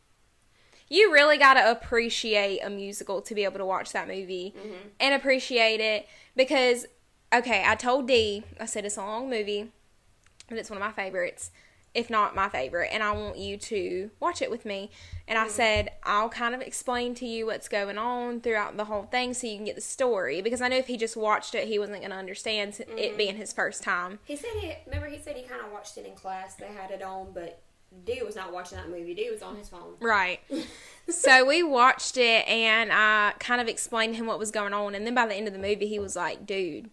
[0.89, 4.89] You really got to appreciate a musical to be able to watch that movie Mm-hmm.
[5.01, 6.87] and appreciate it because,
[7.33, 9.71] okay, I told Dee, I said it's a long movie,
[10.49, 11.51] but it's one of my favorites,
[11.95, 14.91] if not my favorite, and I want you to watch it with me.
[15.27, 15.47] And Mm-hmm.
[15.47, 19.35] I said, I'll kind of explain to you what's going on throughout the whole thing
[19.35, 21.79] so you can get the story because I know if he just watched it, he
[21.79, 22.97] wasn't going to understand Mm-hmm.
[22.99, 24.21] it being his first time.
[24.25, 26.55] He said he remember he said he kind of watched it in class.
[26.55, 27.61] They had it on, but
[28.05, 29.15] Dee was not watching that movie.
[29.15, 29.95] Dude was on his phone.
[30.01, 30.41] Right.
[31.09, 34.95] so we watched it and I kind of explained to him what was going on.
[34.95, 36.91] And then by the end of the movie, he was like, dude,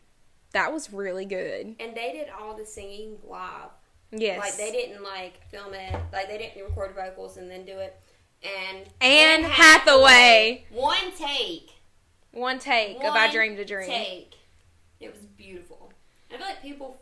[0.54, 1.76] that was really good.
[1.80, 3.70] And they did all the singing live.
[4.12, 4.39] Yes.
[4.39, 5.96] Like they didn't like film it.
[6.14, 8.00] Like they didn't record vocals and then do it.
[8.43, 10.66] And Anne Anne Hathaway.
[10.70, 11.72] one take.
[12.32, 13.88] One take of I Dreamed a Dream.
[13.88, 14.36] Take.
[15.00, 15.91] It was beautiful.
[16.32, 16.98] I feel like people,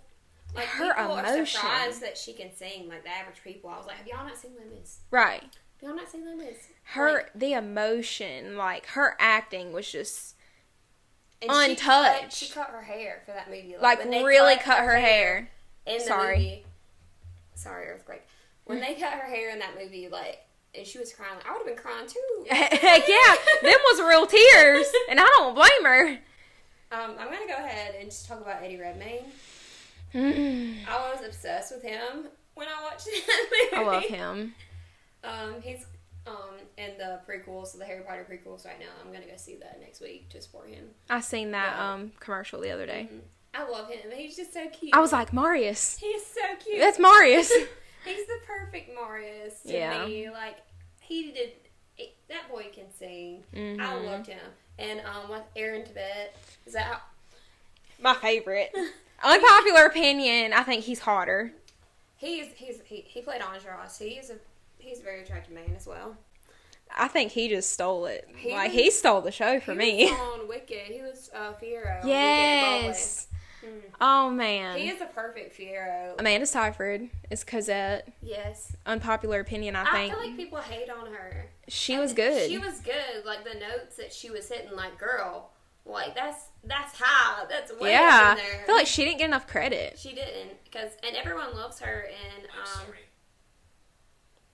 [0.56, 1.46] like Her people are emotion.
[1.46, 2.88] surprised that she can sing.
[2.90, 5.00] Like the average people, I was like, have y'all not seen Les Mis?
[5.12, 5.42] Right.
[5.44, 5.52] Have
[5.90, 6.56] y'all not seen Les Mis?
[6.84, 10.36] Her, Like, the emotion, like her acting was just
[11.42, 12.38] and She cut, untouched.
[12.38, 13.76] she cut her hair for that movie.
[13.82, 15.50] like they really cut her hair.
[15.86, 16.38] in the Sorry.
[16.38, 16.66] movie.
[17.56, 18.22] Sorry, earthquake.
[18.66, 20.40] When they cut her hair in that movie, like,
[20.76, 22.46] and she was crying, like, I would have been crying too.
[22.50, 22.72] Heck
[23.08, 26.08] yeah, them was real tears, and I don't blame her.
[26.92, 29.26] Um, I'm gonna go ahead and just talk about Eddie Redmayne.
[30.16, 33.76] I was obsessed with him when I watched that movie.
[33.84, 34.56] I love him.
[35.24, 35.86] Um, he's
[36.28, 38.86] um in the prequels, the Harry Potter prequels right now.
[39.04, 40.86] I'm gonna go see that next week just for him.
[41.10, 41.94] I seen that Yeah.
[41.94, 43.10] um commercial the other day.
[43.12, 43.20] Mhm.
[43.56, 44.00] I love him.
[44.16, 44.94] He's just so cute.
[44.96, 45.98] I was like, Marius.
[46.00, 46.80] he is so cute.
[46.80, 47.50] That's Marius.
[48.06, 50.06] He's the perfect Marius to Yeah.
[50.06, 50.30] me.
[50.30, 50.58] Like
[51.02, 51.52] he did.
[51.96, 53.44] he- that boy can sing.
[53.54, 54.06] I Mhm.
[54.06, 54.40] loved him.
[54.80, 56.30] And um, with Aaron Tveit,
[56.66, 57.02] is that how,
[58.02, 58.76] My favorite.
[59.24, 61.54] Unpopular opinion, I think he's hotter.
[62.18, 63.98] he's he's he, he played Enjolras.
[63.98, 64.36] He is a
[64.80, 66.16] he's a very attractive man as well.
[66.96, 68.28] I think he just stole it.
[68.36, 70.06] He like was- he stole the show for he me.
[70.12, 70.88] was on Wicked.
[70.88, 72.06] He was uh, Fiyero.
[72.06, 73.28] Yes.
[74.02, 74.78] Oh man.
[74.78, 76.20] He is a perfect Fiyero.
[76.20, 78.12] Amanda Seyfried is Cosette.
[78.22, 78.76] yes.
[78.86, 80.14] Unpopular opinion, I I think.
[80.14, 81.46] I feel like people hate on her.
[81.70, 82.50] she was good.
[82.50, 83.24] She was good.
[83.26, 85.50] Like the notes that she was hitting, like girl,
[85.86, 87.46] like that's that's high.
[87.50, 88.36] That's way yeah.
[88.36, 88.62] there.
[88.64, 89.98] I feel like she didn't get enough credit.
[90.00, 92.08] She didn't, because and everyone loves her.
[92.08, 92.94] And um,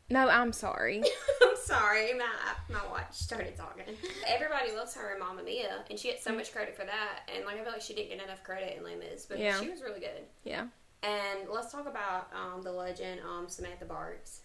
[0.10, 1.04] No, I'm sorry.
[1.42, 2.26] I'm sorry, my
[2.74, 3.84] my watch started talking.
[4.28, 7.30] Everybody loves her in Mamma Mia, and she gets so much credit for that.
[7.36, 9.60] And like I feel like she didn't get enough credit in Les Mis, but Yeah.
[9.60, 10.24] she was really good.
[10.44, 10.66] Yeah.
[11.04, 14.42] And let's talk about um, the legend, um, Samantha Barks.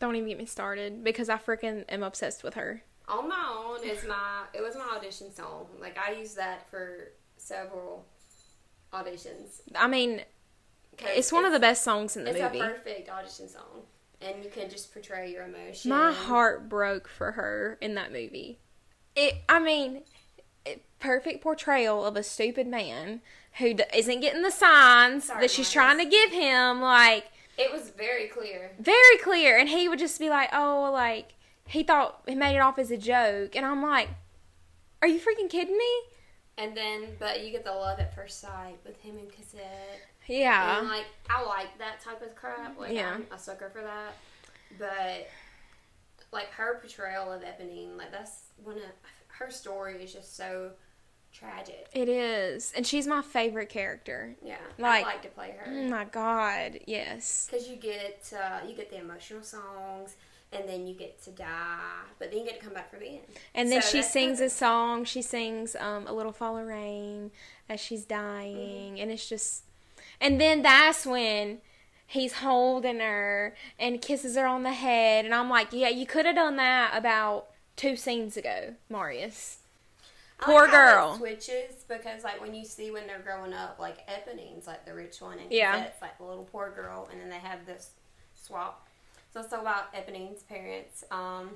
[0.00, 2.82] Don't even get me started because I freaking am obsessed with her.
[3.08, 5.66] On My Own is my it was my audition song.
[5.80, 8.06] Like I used that for several
[8.92, 9.60] auditions.
[9.74, 10.22] I mean,
[10.98, 12.60] it's one of the best songs in the It's movie.
[12.60, 13.82] a perfect audition song.
[14.20, 15.86] and you can just portray your emotions.
[15.86, 18.58] My heart broke for her in that movie.
[19.14, 20.02] It, I mean,
[20.66, 23.20] it, perfect portrayal of a stupid man
[23.58, 26.80] who d- isn't getting the signs Sorry, that she's trying to give him.
[26.80, 28.72] Like, It was very clear.
[28.78, 31.34] very clear and he would just be like oh like
[31.68, 34.08] he thought he made it off as a joke and i'm like
[35.02, 35.92] are you freaking kidding me
[36.56, 40.00] And then, but you get the love at first sight with him and Cosette.
[40.26, 42.76] yeah And like, I like that type of crap.
[42.78, 43.14] Like, Yeah.
[43.14, 44.14] I'm a sucker for that.
[44.76, 45.28] But
[46.32, 48.82] like her portrayal of Eponine, like that's one of
[49.28, 50.72] her story is just so
[51.32, 51.86] tragic.
[51.92, 55.64] it is and she's my favorite character Yeah, Like- I like to play her.
[55.70, 60.16] oh my god yes because you get uh, you get the emotional songs
[60.52, 61.78] and then you get to die
[62.18, 63.20] but then you get to come back for the end.
[63.54, 65.04] And then So she sings a song.
[65.04, 67.30] She sings um, a little fall of rain
[67.68, 69.64] as she's dying and it's just
[70.20, 71.58] and then that's when
[72.06, 76.24] he's holding her and kisses her on the head and i'm like yeah you could
[76.24, 79.58] have done that about two scenes ago marius.
[80.40, 81.16] I poor like girl.
[81.18, 85.20] switches because like when you see when they're growing up like Eponine's like the rich
[85.20, 85.84] one and Yeah.
[85.84, 87.90] it's like the little poor girl and then they have this
[88.34, 88.87] swap
[89.42, 91.50] so about Eponine's parents um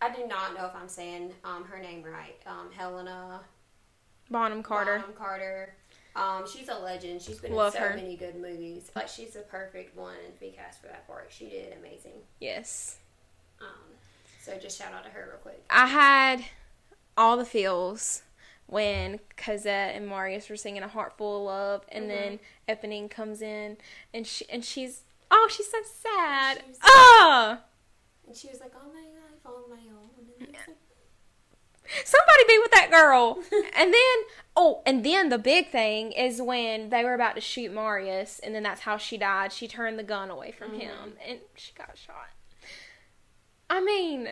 [0.00, 3.40] I do not know if I'm saying um, her name right um, Helena
[4.30, 5.74] bonham carter Bonham Carter.
[6.16, 7.20] Um, she's a legend.
[7.22, 7.96] She's been Love in so her.
[7.96, 8.88] many good movies.
[8.94, 11.26] Like she's the perfect one to be cast for that part.
[11.30, 12.12] She did amazing.
[12.40, 12.98] yes
[13.60, 13.66] Um,
[14.40, 15.64] so just shout out to her real quick.
[15.70, 16.44] I had
[17.16, 18.22] all the feels
[18.66, 23.42] when Cosette and Marius were singing "A Heart Full of Love," and then Eponine comes
[23.42, 23.76] in,
[24.12, 25.02] and she and she's
[25.36, 26.58] oh she's so sad.
[26.62, 27.58] She was- Oh,
[28.26, 30.08] And she was like, "All my life, on my own."
[30.40, 30.58] And like,
[32.04, 33.38] somebody be with that girl.
[33.76, 34.16] and then
[34.56, 38.54] oh, and then the big thing is when they were about to shoot Marius, and
[38.54, 39.52] then that's how she died.
[39.52, 40.80] She turned the gun away from Mm-hmm.
[40.80, 42.30] him, and she got shot.
[43.68, 44.28] I mean,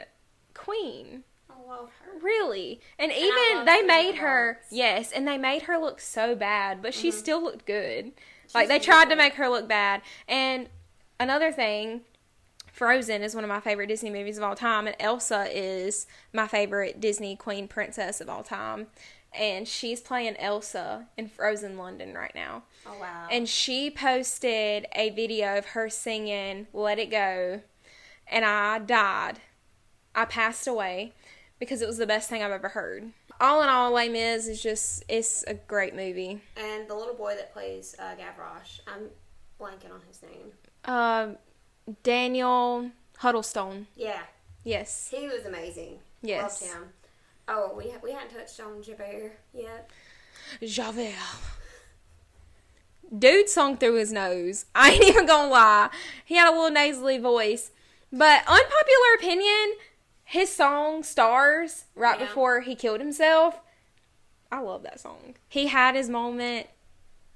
[0.55, 1.25] Queen.
[1.51, 2.19] I love her.
[2.23, 2.81] Really?
[2.99, 6.95] And I even they made her yes, and they made her look so bad, but
[6.95, 8.13] she still looked good.
[8.55, 10.01] like they tried to make her look bad.
[10.29, 10.69] And
[11.23, 12.03] another thing,
[12.73, 16.47] Frozen is one of my favorite Disney movies of all time, and Elsa is my
[16.47, 18.89] favorite Disney queen princess of all time.
[19.35, 22.64] And she's playing Elsa in Frozen London right now.
[22.87, 23.29] Oh wow.
[23.31, 27.62] And she posted a video of her singing Let It Go.
[28.27, 29.41] And I died.
[30.14, 31.14] I passed away
[31.59, 33.12] because it was the best thing I've ever heard.
[33.41, 36.43] All in all, Les Mis is just, it's a great movie.
[36.57, 39.09] and the little boy that plays uh, Gavroche, I'm
[39.59, 40.53] blanking on his name.
[40.85, 41.37] Um,
[42.03, 43.87] Daniel Huttlestone.
[43.97, 44.22] Yeah,
[44.64, 45.09] Yes.
[45.11, 45.99] he was amazing.
[46.22, 46.62] Yes.
[46.62, 46.89] Loved him.
[47.49, 49.91] Oh, we we hadn't touched on Javert yet.
[50.64, 51.14] Javert.
[53.16, 54.66] Dude sung through his nose.
[54.74, 55.91] I ain't even gonna lie.
[56.24, 57.70] He had a little nasally voice.
[58.12, 59.74] But unpopular opinion,
[60.24, 62.26] his song Stars, right Yeah.
[62.26, 63.61] before he killed himself,
[64.51, 65.35] I love that song.
[65.49, 66.66] He had his moment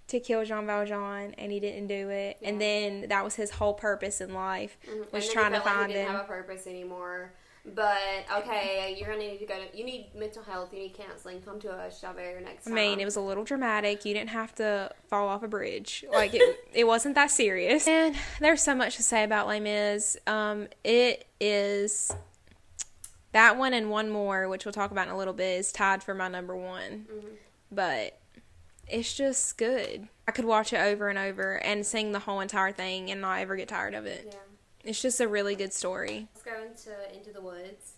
[0.08, 2.38] to kill Jean Valjean and he didn't do it.
[2.42, 5.12] And then that was his whole purpose in life Mhm.
[5.12, 6.16] was trying to like find he didn't him.
[6.16, 7.32] have a purpose anymore.
[7.64, 7.98] But
[8.32, 9.76] okay, you're gonna need to go to.
[9.76, 10.72] You need mental health.
[10.72, 11.42] You need counseling.
[11.42, 14.04] Come to us, Javert, next I mean, it was a little dramatic.
[14.04, 16.04] You didn't have to fall off a bridge.
[16.12, 17.88] Like it, it wasn't that serious.
[17.88, 20.16] And there's so much to say about Les Mis.
[20.28, 22.12] Um, it is
[23.32, 26.04] that one and one more, which we'll talk about in a little bit, is tied
[26.04, 27.06] for my number one.
[27.12, 27.24] Mhm.
[27.72, 28.16] But
[28.88, 30.08] it's just good.
[30.28, 33.38] I could watch it over and over and sing the whole entire thing and not
[33.40, 34.28] ever get tired of it.
[34.32, 34.38] Yeah.
[34.84, 36.28] It's just a really good story.
[36.34, 37.94] Let's go into Into the Woods,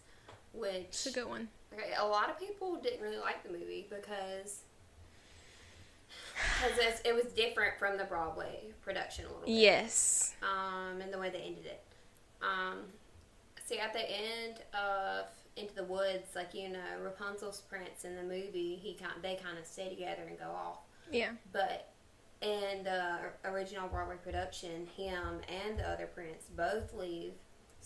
[0.52, 1.48] which It's a good one.
[1.74, 4.60] okay, a lot of people didn't really like the movie because
[6.62, 9.50] because it was different from the Broadway production a little bit.
[9.50, 10.34] Yes.
[10.42, 11.82] um, and the way they ended it.
[12.42, 12.78] Um,
[13.66, 15.26] see, at the end of
[15.58, 19.58] Into the Woods, like you know, Rapunzel's prince in the movie, he kind they kind
[19.58, 20.78] of stay together and go off.
[21.10, 21.30] Yeah.
[21.52, 21.90] But
[22.40, 27.32] in the uh, original Broadway production, him and the other prince both leave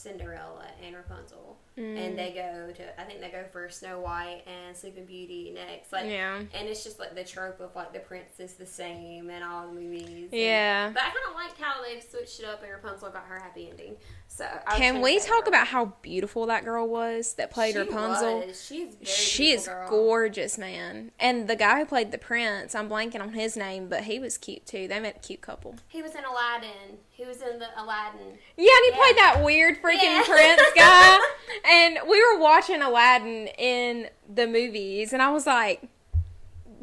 [0.03, 1.97] Cinderella and Rapunzel, Mm.
[2.07, 5.91] and they go to I think they go for Snow White and Sleeping Beauty next.
[5.91, 6.37] Like, Yeah.
[6.53, 9.69] and it's just like the trope of like the prince is the same in all
[9.69, 10.29] the movies.
[10.31, 10.91] and- Yeah.
[10.91, 13.71] but I kind of liked how they've switched it up and Rapunzel got her happy
[13.71, 13.97] ending.
[14.29, 15.49] So I Can we talk her.
[15.49, 18.41] about how beautiful that girl was that played She Rapunzel?
[18.47, 18.63] was.
[18.65, 19.89] She's very She is girl.
[19.89, 21.13] gorgeous, man.
[21.19, 24.37] And the guy who played the prince, I'm blanking on his name, but he was
[24.37, 24.89] cute too.
[24.89, 25.77] They made a cute couple.
[25.89, 26.99] He was in Aladdin.
[27.23, 28.37] He was in the Aladdin.
[28.57, 28.97] Yeah, and he Yeah.
[28.97, 30.25] played that weird freaking Yeah.
[30.27, 31.19] prince guy.
[31.65, 35.83] and we were watching Aladdin in the movies, and I was like,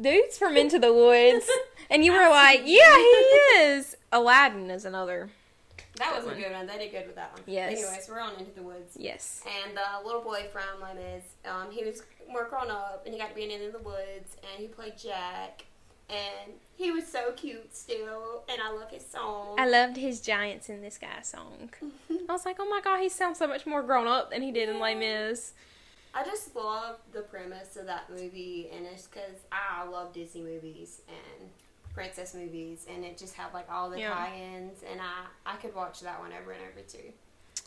[0.00, 1.48] dude's from Into the Woods.
[1.92, 3.02] And you were like, yeah, he
[3.58, 3.96] is.
[4.12, 5.28] Aladdin is another
[5.96, 6.66] That Good was a good one.
[6.68, 7.42] They did good with that one.
[7.46, 7.72] Yes.
[7.72, 8.96] Anyways, we're on Into the Woods.
[8.96, 9.42] Yes.
[9.64, 13.18] And the little boy from Les Mis, um, he was more grown up, and he
[13.20, 15.64] got to be in Into the Woods, and he played Jack,
[16.10, 19.56] and he was so cute still, and I love his song.
[19.58, 21.70] I loved his Giants in the Sky song.
[21.82, 22.28] Mm-hmm.
[22.28, 24.50] I was like, oh my god, he sounds so much more grown up than he
[24.52, 25.52] did in Les Mis.
[26.12, 31.02] I just love the premise of that movie, and it's because I love Disney movies
[31.08, 31.48] and
[31.94, 34.14] princess movies, and it just had like all the Yeah.
[34.14, 37.12] tie-ins, and I I could watch that one over and over too.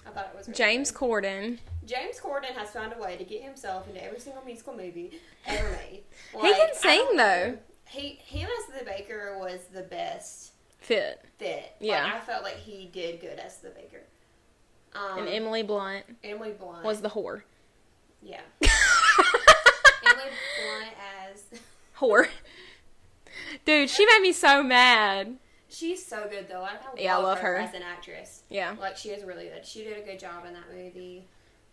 [0.06, 1.00] I thought it was really James good.
[1.00, 1.60] Corden.
[1.86, 5.70] James Corden has found a way to get himself into every single musical movie ever
[5.72, 6.04] made.
[6.42, 7.58] He can sing, though.
[7.94, 11.22] He him as the baker was the best Fit.
[11.38, 11.76] fit.
[11.80, 12.04] Yeah.
[12.04, 14.02] Like, I felt like he did good as the baker.
[14.96, 17.44] Um, And Emily Blunt Emily Blunt was the whore.
[18.22, 18.42] yeah.
[20.06, 20.30] Emily
[20.60, 20.94] Blunt
[21.32, 21.60] as
[21.98, 22.28] whore.
[23.66, 25.38] Dude, she made me so mad.
[25.70, 26.64] she's so good though.
[26.64, 27.62] I Yeah, I love her, her.
[27.62, 28.44] as an actress.
[28.50, 28.76] Yeah.
[28.80, 29.66] Like she is really good.
[29.66, 31.28] She did a good job in that movie.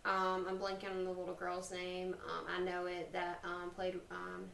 [0.05, 2.15] Um, I'm blanking on the little girl's name.
[2.27, 4.45] Um, I know it that um, played um,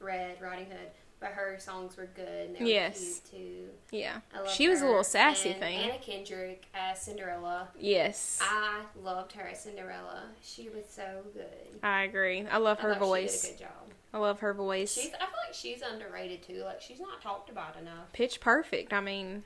[0.00, 0.90] Red Riding Hood,
[1.24, 2.48] but her songs were good.
[2.48, 3.20] And they were Yes.
[3.30, 3.70] cute too.
[3.90, 4.20] Yeah.
[4.34, 5.78] I She was a little sassy and thing.
[5.78, 7.68] Anna Kendrick as Cinderella.
[7.78, 8.38] Yes.
[8.42, 10.24] I loved her as Cinderella.
[10.42, 11.80] She was so good.
[11.82, 12.46] I agree.
[12.46, 13.42] I love I her She voice.
[13.42, 13.90] did a good job.
[14.12, 14.92] I love her voice.
[14.92, 15.06] She's.
[15.14, 16.62] I feel like she's underrated too.
[16.62, 18.12] Like she's not talked about enough.
[18.12, 18.92] Pitch Perfect.
[18.92, 19.44] I mean,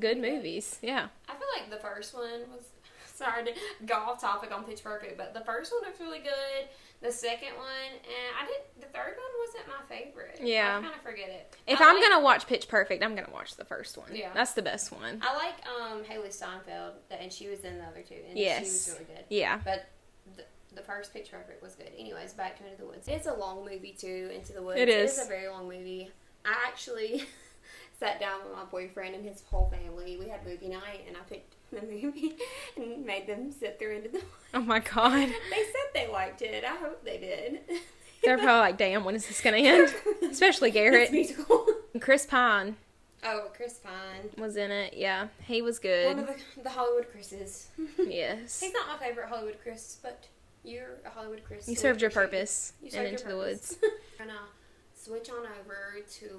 [0.00, 0.22] good Yeah.
[0.34, 0.78] movies.
[0.80, 1.08] Yeah.
[1.28, 2.64] I feel like the first one was
[3.14, 3.52] sorry to
[3.84, 6.68] go off topic on Pitch Perfect, but the first one was really good.
[7.02, 8.60] The second one, and I did.
[8.80, 10.38] The third one wasn't my favorite.
[10.42, 10.78] Yeah.
[10.78, 11.56] I kind of forget it.
[11.66, 14.14] If I I'm like- gonna watch Pitch Perfect, I'm gonna watch the first one.
[14.14, 14.30] Yeah.
[14.34, 15.20] That's the best one.
[15.22, 18.58] I like um Hailee Steinfeld, and she was in the other two, and Yes.
[18.60, 19.24] she was really good.
[19.30, 19.58] Yeah.
[19.64, 19.88] But
[20.36, 20.44] the,
[20.76, 21.90] the first Pitch Perfect was good.
[21.98, 23.08] Anyways, back to Into the Woods.
[23.08, 24.30] It's a long movie too.
[24.34, 24.80] Into the Woods.
[24.80, 25.18] It is.
[25.18, 26.10] It is a very long movie.
[26.44, 27.24] I actually
[27.98, 30.16] sat down with my boyfriend and his whole family.
[30.18, 32.34] We had movie night, and I picked the movie
[32.76, 34.26] and made them sit through Into the Woods.
[34.54, 35.12] Oh my god.
[35.50, 36.64] They said they liked it.
[36.64, 37.60] I hope they did.
[38.22, 39.92] They're probably like, damn, when is this gonna end?
[40.30, 41.02] Especially Garrett.
[41.04, 41.66] It's musical.
[41.92, 42.76] And Chris Pine
[43.24, 44.30] Oh, Chris Pine.
[44.36, 44.94] was in it.
[44.96, 46.16] Yeah, he was good.
[46.16, 47.68] One of the, the Hollywood Chris's.
[47.98, 48.60] Yes.
[48.60, 50.26] He's not my favorite Hollywood Chris, but
[50.64, 51.68] you're a Hollywood Chris.
[51.68, 53.76] You so served your purpose You and served into your the purpose.
[53.80, 53.92] woods.
[54.18, 54.38] gonna
[54.94, 56.30] switch on over to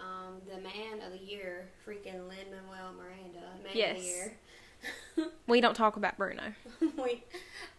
[0.00, 3.96] um, the man of the year, freaking Lin Manuel Miranda, man Yes.
[3.98, 4.36] of the year.
[5.48, 6.42] We don't talk about Bruno.
[6.80, 7.22] we,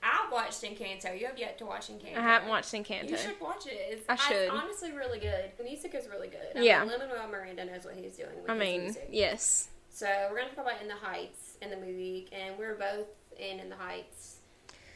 [0.01, 1.19] I watched Encanto.
[1.19, 2.17] You have yet to watch Encanto.
[2.17, 3.09] I haven't watched Encanto.
[3.11, 3.77] You should watch it.
[3.89, 4.35] It's, I should.
[4.37, 5.51] It's honestly really good.
[5.57, 6.55] The music is really good.
[6.55, 6.79] I Yeah.
[6.79, 9.09] Mean, Lin-Manuel Miranda knows what he's doing with I mean, music.
[9.11, 9.67] yes.
[9.89, 13.59] So we're gonna talk about In the Heights in the movie, and we're both in
[13.59, 14.37] In the Heights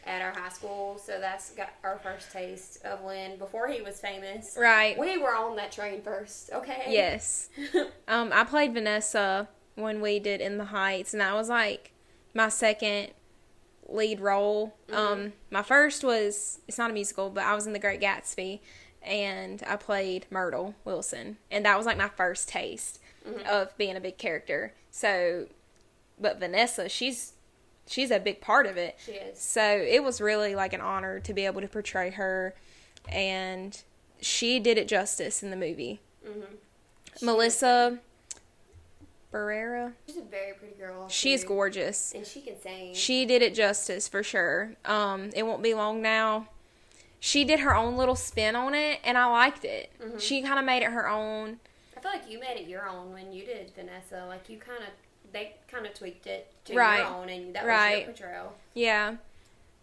[0.07, 0.97] at our high school.
[1.03, 4.57] So that's got our first taste of Lin before he was famous.
[4.59, 4.97] Right.
[4.97, 6.85] We were on that train first, okay?
[6.87, 7.49] Yes.
[8.07, 11.93] Um, I played Vanessa when we did In the Heights, and I was like
[12.33, 13.11] my second
[13.87, 14.75] lead role.
[14.91, 18.59] Um, my first was it's not a musical, but I was in The Great Gatsby,
[19.01, 22.99] and I played Myrtle Wilson, and that was like my first taste
[23.49, 24.73] of being a big character.
[24.89, 25.47] So,
[26.19, 27.33] but Vanessa, she's
[27.87, 28.97] she's a big part of it.
[29.03, 29.39] She is.
[29.39, 32.55] So it was really like an honor to be able to portray her,
[33.09, 33.81] and
[34.21, 35.99] she did it justice in the movie.
[36.27, 37.25] Mm-hmm.
[37.25, 37.99] Melissa
[39.31, 39.93] Barrera.
[40.07, 41.07] She's a very pretty girl.
[41.09, 41.47] She is too.
[41.49, 42.13] gorgeous.
[42.13, 42.93] And she can sing.
[42.93, 44.73] She did it justice for sure.
[44.85, 46.47] Um, it won't be long now.
[47.19, 49.91] She did her own little spin on it, and I liked it.
[50.01, 50.19] Mhm.
[50.19, 51.59] She kind of made it her own.
[51.95, 54.25] I feel like you made it your own when you did Vanessa.
[54.27, 54.89] Like you kind of,
[55.31, 56.97] they kind of tweaked it to Right.
[56.97, 57.97] your own, and that was Right.
[57.97, 58.53] your portrayal.
[58.73, 59.17] Yeah,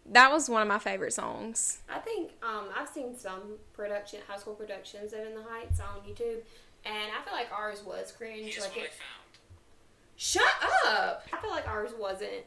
[0.05, 1.79] that was one of my favorite songs.
[1.89, 6.01] I think um, I've seen some production, high school productions of In the Heights on
[6.05, 6.41] YouTube,
[6.83, 8.53] and I feel like ours was cringe.
[8.53, 8.91] Here's like what I it.
[10.21, 10.43] Shut
[10.85, 11.25] up!
[11.31, 12.43] I feel like ours wasn't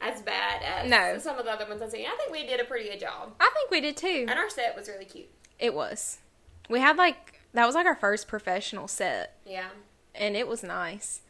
[0.00, 1.18] as bad as No.
[1.18, 2.06] some of the other ones I've seen.
[2.06, 4.26] I think we did a pretty good job, I think we did too.
[4.28, 5.28] and our set was really cute.
[5.58, 6.18] It was.
[6.70, 9.70] We had like that was like our first professional set, Yeah.
[10.14, 11.22] and it was nice.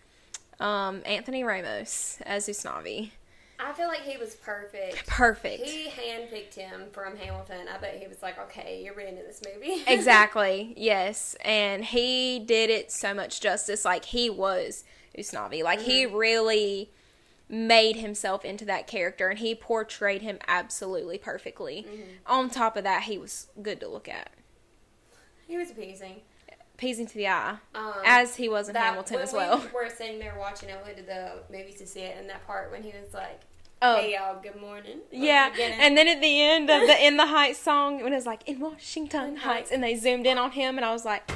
[0.60, 3.12] Um, Anthony Ramos as Usnavi.
[3.58, 5.06] I feel like he was perfect.
[5.06, 5.64] Perfect.
[5.64, 7.68] He handpicked him from Hamilton.
[7.72, 9.82] I bet he was like, okay, you're in this movie.
[9.86, 10.74] exactly.
[10.76, 13.84] Yes, and he did it so much justice.
[13.86, 14.84] Like he was
[15.18, 15.62] Usnavi.
[15.62, 16.90] Like he really
[17.48, 21.86] made himself into that character, and he portrayed him absolutely perfectly.
[22.26, 24.30] On top of that, he was good to look at,
[25.46, 26.22] he was appeasing.
[26.76, 29.58] pleasing to the eye, Um, as he was in that- Hamilton as well.
[29.58, 30.76] We were sitting there watching it.
[30.78, 33.40] We went to the movies to see it, and that part when he was like,
[33.82, 33.96] Oh.
[33.96, 37.58] "Hey y'all, good morning." Yeah, and then at the end of the In the Heights
[37.60, 40.84] song, when it was like in Washington Heights, and they zoomed in on him, and
[40.84, 41.30] I was like,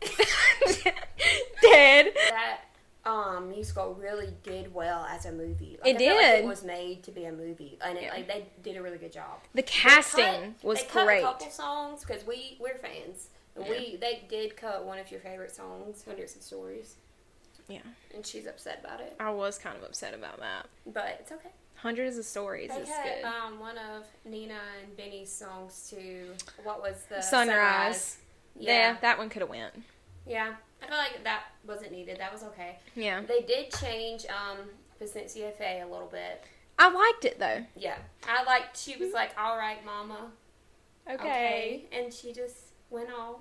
[1.62, 2.12] dead.
[2.14, 2.60] that
[3.04, 5.78] um, musical really did well as a movie.
[5.82, 6.44] Like, It I felt like did.
[6.44, 8.12] it was made to be a movie, and it, Yeah.
[8.14, 9.40] like they did a really good job.
[9.54, 11.20] The casting cut- was they cut great.
[11.20, 13.28] a couple songs because we we're fans.
[13.56, 16.96] And We they did cut one of your favorite songs, Hundreds of Stories,
[17.68, 17.80] Yeah,
[18.14, 20.66] and she's upset about it, I was kind of upset about that.
[20.86, 21.50] but it's okay.
[21.76, 23.24] Hundreds of stories They is had good.
[23.24, 26.34] um, one of Nina and Benny's songs too.
[26.62, 28.18] What was the Sunrise.
[28.54, 29.72] Yeah, Yeah, that one could have went.
[30.26, 30.56] yeah.
[30.82, 32.18] I feel like that wasn't needed.
[32.18, 32.78] That was okay.
[32.94, 34.58] Yeah, They did change um,
[35.00, 36.42] Paciencia Fe a little bit.
[36.78, 37.64] I liked it though.
[37.76, 38.78] Yeah, I liked.
[38.78, 40.30] She was like, "All right, Mama,
[41.10, 42.56] okay,", and she just
[42.88, 43.36] went off.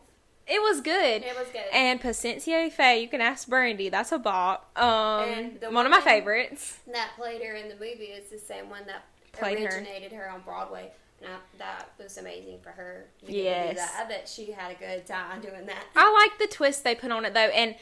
[0.48, 1.22] It was good.
[1.24, 1.64] It was good.
[1.72, 3.90] And Paciencia y Fe, you can ask Brandy.
[3.90, 4.76] That's a bop.
[4.78, 6.80] Um, the one of my favorites.
[6.92, 9.66] that played her in the movie is the same one that Played her.
[9.78, 10.28] originated her.
[10.30, 10.92] on Broadway.
[11.22, 13.06] And I, that was amazing for her.
[13.20, 13.76] to get to do Yes.
[13.78, 14.04] that.
[14.06, 15.84] I bet she had a good time doing that.
[15.96, 17.76] I like the twist they put on it though, and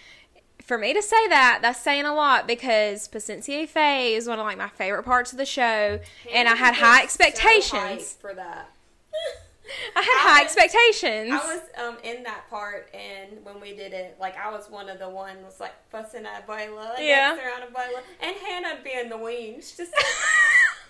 [0.63, 4.39] for me to say that, that's saying a lot because Paciencia y Fe is one
[4.39, 5.99] of like my favorite parts of the show,
[6.33, 8.13] and I had high was so expectations.
[8.19, 8.69] for that.
[9.95, 11.31] I had I high was- expectations.
[11.31, 14.89] I was um, in that part, and when we did it, like I was one
[14.89, 17.35] of the ones like fussing at Abuela, Yeah.
[17.35, 19.93] around Abuela, and Hannah being be in the wings, just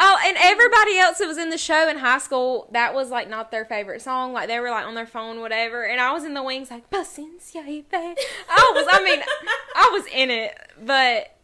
[0.00, 3.28] Oh, and everybody else that was in the show in high school, that was like
[3.28, 4.32] not their favorite song.
[4.32, 5.84] Like they were like on their phone, whatever.
[5.84, 8.14] And I was in the wings, like Paciencia y fe.
[8.48, 9.20] I was, I mean,
[9.74, 11.34] I was in it, but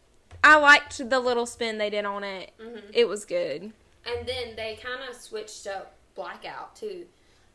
[0.43, 2.51] I liked the little spin they did on it.
[2.61, 2.81] Mhm.
[2.93, 3.73] It was good.
[4.05, 7.07] And then they kind of switched up Blackout too.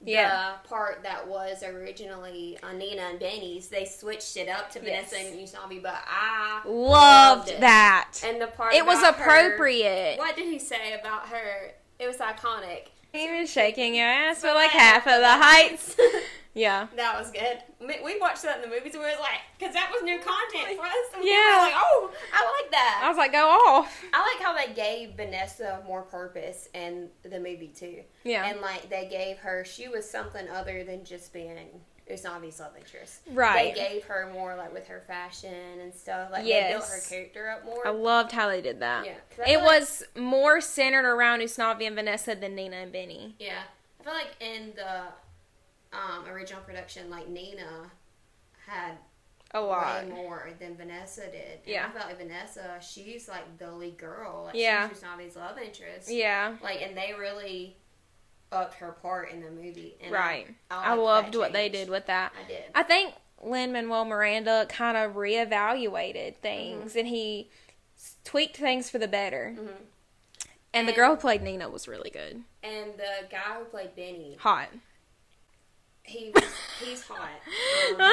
[0.03, 0.53] The Yeah.
[0.65, 5.11] part that was originally on Nina and Benny's, they switched it up to Yes.
[5.11, 7.61] Vanessa and Usnavi, but I Loved it.
[7.61, 8.15] that.
[8.25, 10.19] And the part It was about her- appropriate.
[10.19, 11.73] what did he say about her?
[11.99, 12.87] It was iconic.
[13.13, 15.97] Even shaking your ass for like half of the heights.
[16.55, 16.89] Yeah.
[16.97, 17.59] That was good.
[17.81, 20.19] We we watched that in the movies and we was like, because that was new
[20.21, 20.95] oh, content for us.
[21.15, 21.57] And we Yeah.
[21.57, 23.01] were like, oh, I like that.
[23.05, 24.03] I was like, go off.
[24.13, 28.03] I like how they gave Vanessa more purpose in the movie too.
[28.25, 28.47] Yeah.
[28.47, 31.57] And like they gave her, she was something other than just being
[32.11, 33.21] Usnavi's love interest.
[33.31, 33.73] Right.
[33.73, 36.33] They gave her more like with her fashion and stuff.
[36.33, 37.87] Like they built her character up more.
[37.87, 39.07] I loved how they did that.
[39.07, 43.37] Yeah, It like- was more centered around Usnavi and Vanessa than Nina and Benny.
[43.39, 43.63] yeah.
[44.01, 45.03] I feel like in the
[45.93, 47.91] um, original production, like Nina
[48.67, 48.93] had
[49.53, 50.05] A lot.
[50.07, 51.59] way more than Vanessa did.
[51.65, 51.87] And Yeah.
[51.87, 54.45] I felt like Vanessa, she's like the lead girl.
[54.47, 54.89] Like Yeah.
[54.89, 56.11] she's Usnavi's love interest.
[56.11, 56.57] Yeah.
[56.63, 57.77] Like, and they really
[58.53, 59.97] upped her part in the movie.
[60.03, 60.55] And Right.
[60.71, 62.33] I, I loved what they did with that.
[62.45, 62.65] I did.
[62.75, 67.51] I think Lin Manuel Miranda kind of reevaluated things and he
[68.25, 69.51] tweaked things for the better.
[69.59, 69.69] hmm
[70.73, 72.43] And the girl who played Nina was really good.
[72.63, 74.69] And the guy who played Benny, Hot.
[76.11, 76.45] He was,
[76.83, 77.29] he's hot.
[78.01, 78.11] Um,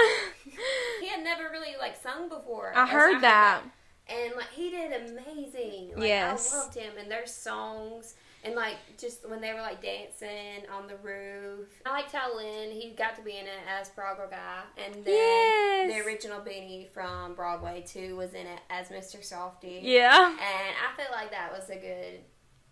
[1.01, 2.73] he had never really like sung before.
[2.75, 3.61] I heard that.
[4.09, 5.91] and like he did amazing.
[5.95, 6.53] Like, Yes.
[6.53, 10.87] I loved him and their songs and like just when they were like dancing on
[10.87, 11.67] the roof.
[11.85, 15.05] I liked how Lin he got to be in it as Froggle guy, and then
[15.13, 15.93] Yes.
[15.93, 19.17] the original Benny from Broadway too was in it as Mr.
[19.19, 19.79] Softee.
[19.81, 20.29] Yeah.
[20.29, 22.19] And I feel like that was a good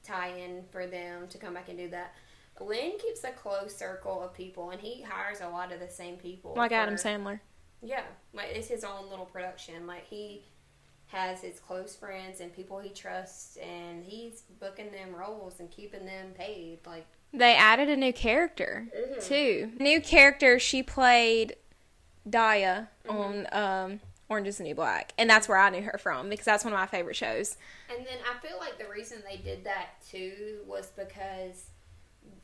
[0.03, 2.13] tie-in for them to come back and do that.
[2.59, 6.15] Lin keeps a close circle of people, and he hires a lot of the same
[6.17, 6.53] people.
[6.55, 7.39] Like Adam Sandler.
[7.81, 8.03] yeah,
[8.33, 9.85] like it's his own little production.
[9.87, 10.43] Like he
[11.07, 16.05] has his close friends and people he trusts, and he's booking them roles and keeping
[16.05, 16.79] them paid.
[16.85, 19.23] Like They added a new character Mhm.
[19.27, 19.71] too.
[19.79, 20.57] New character.
[20.59, 21.55] She played
[22.27, 23.17] Daya Mm-hmm.
[23.17, 23.47] on
[23.91, 23.99] um,
[24.29, 26.73] Orange Is the New Black, and that's where I knew her from because that's one
[26.73, 27.57] of my favorite shows.
[27.95, 31.69] And then I feel like the reason they did that too was because,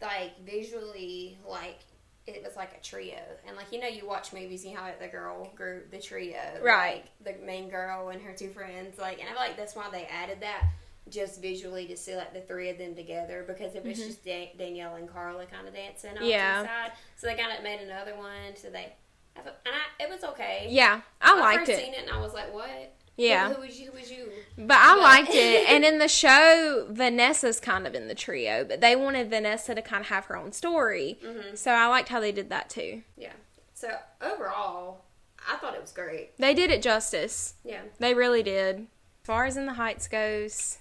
[0.01, 1.79] like, visually, like,
[2.27, 3.17] it was like a trio.
[3.47, 6.37] And, like, you know, you watch movies, you know how the girl group, the trio.
[6.61, 7.03] Right.
[7.25, 8.99] Like, the main girl and her two friends.
[8.99, 10.63] Like, and I feel like that's why they added that
[11.09, 13.43] just visually to see, like, the three of them together.
[13.47, 14.05] Because it was Mhm.
[14.07, 16.57] just da- Danielle and Carla kind of dancing off Yeah.
[16.57, 16.91] to the side.
[17.17, 18.55] So they kind of made another one.
[18.55, 18.93] So they.
[19.35, 20.67] And I, it was okay.
[20.69, 21.79] Yeah, I liked it.
[21.79, 22.93] seen it and I was like, what?
[23.17, 23.49] Yeah.
[23.49, 23.91] Who, who was you?
[23.91, 24.29] Who was you?
[24.57, 25.67] But I liked it.
[25.69, 29.81] And in the show, Vanessa's kind of in the trio, but they wanted Vanessa to
[29.81, 31.19] kind of have her own story.
[31.23, 33.03] hmm So I liked how they did that too.
[33.17, 33.33] Yeah.
[33.73, 33.89] So
[34.21, 35.05] overall,
[35.49, 36.37] I thought it was great.
[36.37, 37.55] They did it justice.
[37.63, 37.81] Yeah.
[37.99, 38.77] They really did.
[39.21, 40.79] As far as In the Heights goes,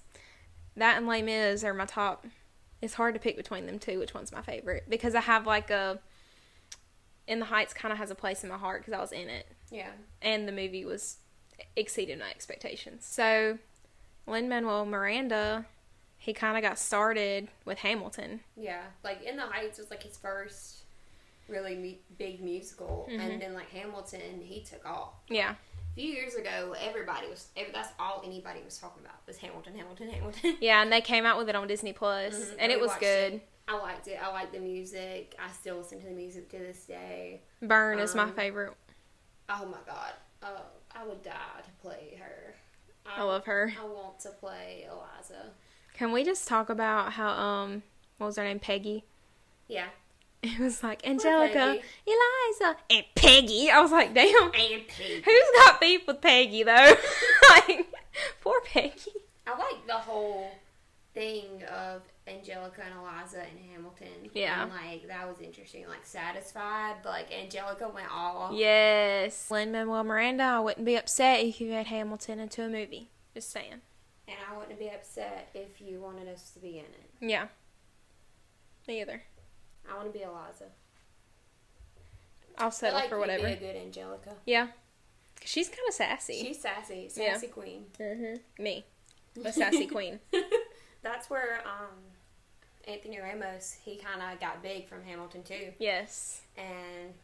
[0.76, 2.26] that and Les Mis are my top.
[2.82, 4.84] It's hard to pick between them two, which one's my favorite.
[4.88, 5.98] Because I have like a.
[7.26, 9.28] In the Heights kind of has a place in my heart because I was in
[9.28, 9.46] it.
[9.70, 9.90] Yeah.
[10.20, 11.16] and the movie was
[11.76, 13.04] exceeded my expectations.
[13.06, 13.58] So,
[14.26, 15.66] Lin Manuel Miranda,
[16.18, 18.40] he kind of got started with Hamilton.
[18.56, 18.82] Yeah.
[19.02, 20.78] Like In the Heights was like his first
[21.48, 23.18] really mu- big musical, Mhm.
[23.20, 25.14] and then like Hamilton, he took off.
[25.28, 25.54] Yeah.
[25.90, 29.74] A few years ago, everybody was every, that's all anybody was talking about was Hamilton,
[29.76, 30.56] Hamilton, Hamilton.
[30.60, 33.34] Yeah, and they came out with it on Disney Plus, Mhm, and it was good.
[33.34, 33.48] it.
[33.66, 34.18] I liked it.
[34.22, 35.34] I liked the music.
[35.38, 37.40] I still listen to the music to this day.
[37.62, 38.74] Burn is my Um, favorite.
[39.48, 40.12] Oh my god,
[40.44, 40.62] oh,
[41.00, 41.32] I would die
[41.64, 42.54] to play her.
[43.06, 43.72] I love her.
[43.80, 45.50] I want to play Eliza.
[45.94, 47.82] Can we just talk about how um
[48.18, 49.04] what was her name Peggy?
[49.66, 49.86] Yeah,
[50.42, 53.70] It was like Angelica, Eliza, and Peggy.
[53.70, 54.52] I was like, damn, and
[54.88, 55.24] Pete.
[55.24, 56.94] who's got beef with Peggy though?
[57.50, 57.86] like,
[58.40, 59.12] poor Peggy.
[59.46, 60.50] I like the whole
[61.14, 64.30] thing of Angelica and Eliza and Hamilton.
[64.34, 64.62] Yeah.
[64.64, 65.86] And like that was interesting.
[65.88, 66.96] Like satisfied.
[67.02, 70.42] But like Angelica went all Yes, Lin Manuel Miranda.
[70.44, 73.10] I wouldn't be upset if you had Hamilton into a movie.
[73.34, 73.80] Just saying.
[74.28, 77.10] and I wouldn't be upset if you wanted us to be in it.
[77.20, 77.46] Yeah.
[78.88, 79.22] Me either.
[79.90, 80.66] I want to be Eliza.
[82.58, 83.46] I'll settle like for whatever.
[83.46, 84.34] Be a good Angelica.
[84.46, 84.68] Yeah.
[85.44, 86.40] She's kind of sassy.
[86.42, 87.32] She's sassy, Yeah.
[87.34, 87.84] sassy queen.
[87.98, 88.62] mm-hmm.
[88.62, 88.84] Me,
[89.34, 90.20] the sassy queen.
[91.02, 91.96] That's where um,
[92.88, 96.40] Anthony Ramos he kind of got big from Hamilton too, Yes.
[96.56, 97.14] and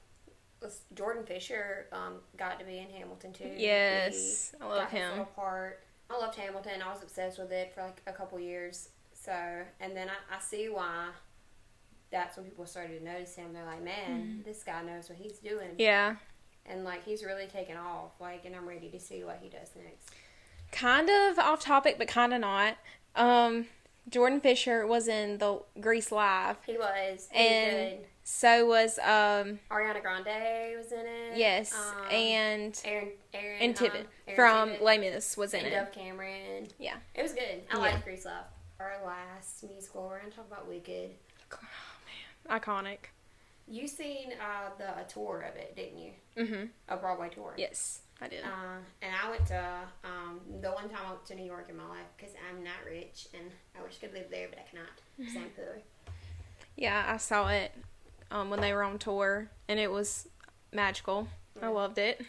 [0.94, 3.52] Jordan Fisher um, got to be in Hamilton too.
[3.56, 5.24] Yes, He I love him.
[5.36, 5.80] part.
[6.10, 6.82] I loved Hamilton.
[6.82, 8.88] I was obsessed with it for like a couple years.
[9.12, 9.32] So,
[9.80, 11.08] and then I, I see why.
[12.10, 13.52] That's when people started to notice him.
[13.52, 15.70] They're like, "Man, this guy knows what he's doing,".
[15.78, 16.14] Yeah.
[16.64, 18.12] and like he's really taken off.
[18.20, 20.10] Like, and I'm ready to see what he does next.
[20.72, 22.76] Kind of off topic, but kind of not.
[23.16, 23.66] Um,
[24.08, 26.56] Jordan Fisher was in the Grease Live.
[26.66, 28.06] He was he And- good.
[28.28, 31.36] So was um Ariana Grande was in it.
[31.36, 35.68] yes, Um, and Aaron Aaron and um, Aaron from Tippett Les Mis was in and
[35.68, 35.76] it.
[35.76, 36.66] Dove Cameron.
[36.78, 36.96] Yeah.
[37.14, 37.62] It was good.
[37.70, 37.78] I Yeah.
[37.78, 38.46] like Grease Love.
[38.80, 41.10] Our last musical, we're gonna talk about Wicked.
[41.52, 41.58] Oh
[42.48, 42.60] man.
[42.60, 42.98] Iconic.
[43.68, 46.10] You seen uh, the a tour of it, didn't you?
[46.36, 46.70] Mhm.
[46.88, 47.54] A Broadway tour.
[47.56, 48.44] Yes, I did.
[48.44, 51.76] Uh, and I went to um, the one time I went to New York in
[51.76, 54.62] my life because I'm not rich and I wish I could live there, but I
[54.70, 55.32] cannot.
[55.32, 55.78] Same poor.
[56.76, 57.72] Yeah, I saw it
[58.30, 60.28] um, when they were on tour, and it was
[60.72, 61.28] magical.
[61.62, 62.20] I loved it.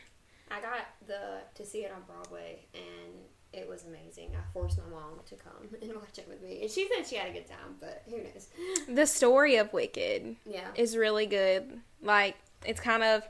[0.50, 3.14] I got the to see it on Broadway and
[3.52, 4.32] it was amazing.
[4.36, 7.18] I forced my mom to come and watch it with me, and she said she
[7.18, 8.48] had a good time, but who knows?
[8.88, 10.68] The story of Wicked Yeah.
[10.76, 11.82] is really good.
[12.02, 12.36] Like
[12.66, 13.24] it's kind of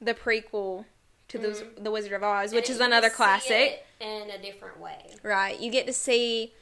[0.00, 0.84] the prequel
[1.28, 1.84] to the Mhm.
[1.84, 3.84] the Wizard of Oz, which And is another classic.
[4.00, 5.14] in a different way.
[5.22, 5.58] Right.
[5.60, 6.54] You get to see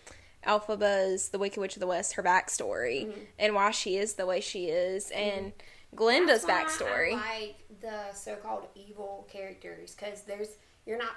[0.47, 3.27] Elphaba's the Wicked Witch of the West, her backstory, Mhm.
[3.39, 5.53] and why she is the way she is, and
[5.95, 7.13] Glinda's That's why backstory.
[7.15, 11.17] I like the so-called evil characters because there's you're not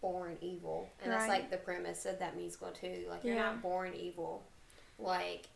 [0.00, 3.06] born evil, and that's like the premise of that musical too.
[3.08, 3.42] Like you're Yeah.
[3.52, 4.44] not born evil.
[4.98, 5.46] Like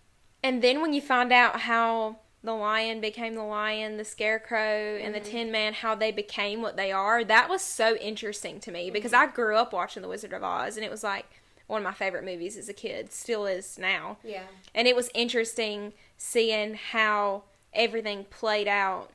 [0.43, 5.15] And then when you find out how the lion became the lion, the scarecrow, and
[5.15, 5.25] the Mhm.
[5.31, 9.13] tin man, how they became what they are, that was so interesting to me because
[9.13, 11.27] I grew up watching The Wizard of Oz, and it was like
[11.67, 14.19] one of my favorite movies as a kid, still is now.
[14.23, 14.45] yeah,
[14.75, 17.43] And it was interesting seeing how
[17.75, 19.11] everything played out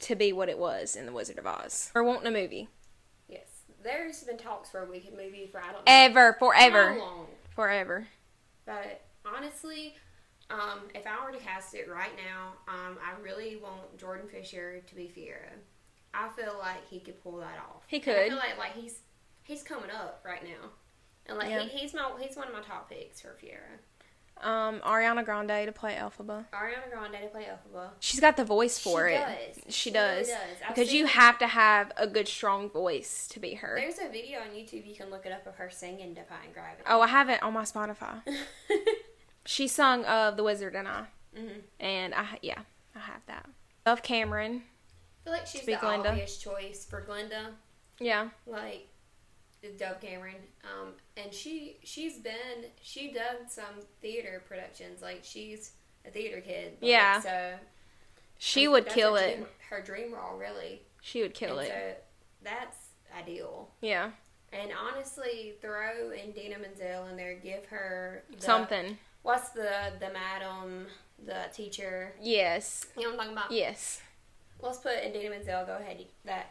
[0.00, 1.92] to be what it was in The Wizard of Oz.
[1.94, 2.68] Or wanting a movie.
[3.28, 3.42] yes.
[3.82, 7.28] There's been talks for a Wicked movie for I don't know Ever, how forever, long.
[7.54, 8.08] forever.
[8.64, 9.96] But honestly,
[10.50, 14.80] um, if I were to cast it right now, um, I really want Jordan Fisher
[14.86, 15.52] to be Fiyero.
[16.12, 17.82] I feel like he could pull that off.
[17.86, 18.28] He And I could.
[18.28, 18.98] feel like like he's
[19.44, 20.68] he's coming up right now,
[21.26, 21.60] and like Yeah.
[21.60, 23.78] he, he's my he's one of my top picks for Fiyero.
[24.42, 26.46] Um, Ariana Grande to play Elphaba.
[26.54, 27.90] Ariana Grande to play Elphaba.
[28.00, 29.54] She's got the voice for she it.
[29.66, 29.74] Does.
[29.74, 30.28] She really does.
[30.28, 30.36] does.
[30.66, 33.76] I've Because you seen- have to have a good, strong voice to be her.
[33.78, 36.84] There's a video on YouTube you can look it up of her singing "Defying Gravity."
[36.88, 38.22] Oh, I have it on my Spotify.
[39.50, 41.48] She sung of The Wizard and I, hmm
[41.80, 42.60] and I yeah,
[42.94, 43.46] I have that.
[43.84, 44.62] Dove Cameron.
[44.62, 46.10] I feel like she's the Glinda.
[46.10, 47.48] obvious choice for Glinda.
[47.98, 48.86] Yeah, like
[49.76, 55.02] Dove Cameron, um, and she she's been she done some theater productions.
[55.02, 55.72] Like she's
[56.06, 56.74] a theater kid.
[56.80, 57.18] like, Yeah.
[57.20, 57.54] so
[58.38, 59.34] she would kill her it.
[59.36, 60.82] Dream, her dream role, really.
[61.02, 61.70] She would kill and it.
[61.72, 62.76] So that's
[63.18, 63.68] ideal.
[63.80, 64.10] Yeah,
[64.52, 67.34] And honestly, throw Idina Menzel in there.
[67.34, 68.96] Give her the, something.
[69.22, 70.86] What's the the madam,
[71.24, 72.14] the teacher?
[72.20, 73.50] Yes, You know what I'm talking about?
[73.52, 74.00] yes.
[74.62, 75.64] Let's put Idina Menzel.
[75.66, 76.04] Go ahead.
[76.24, 76.50] That.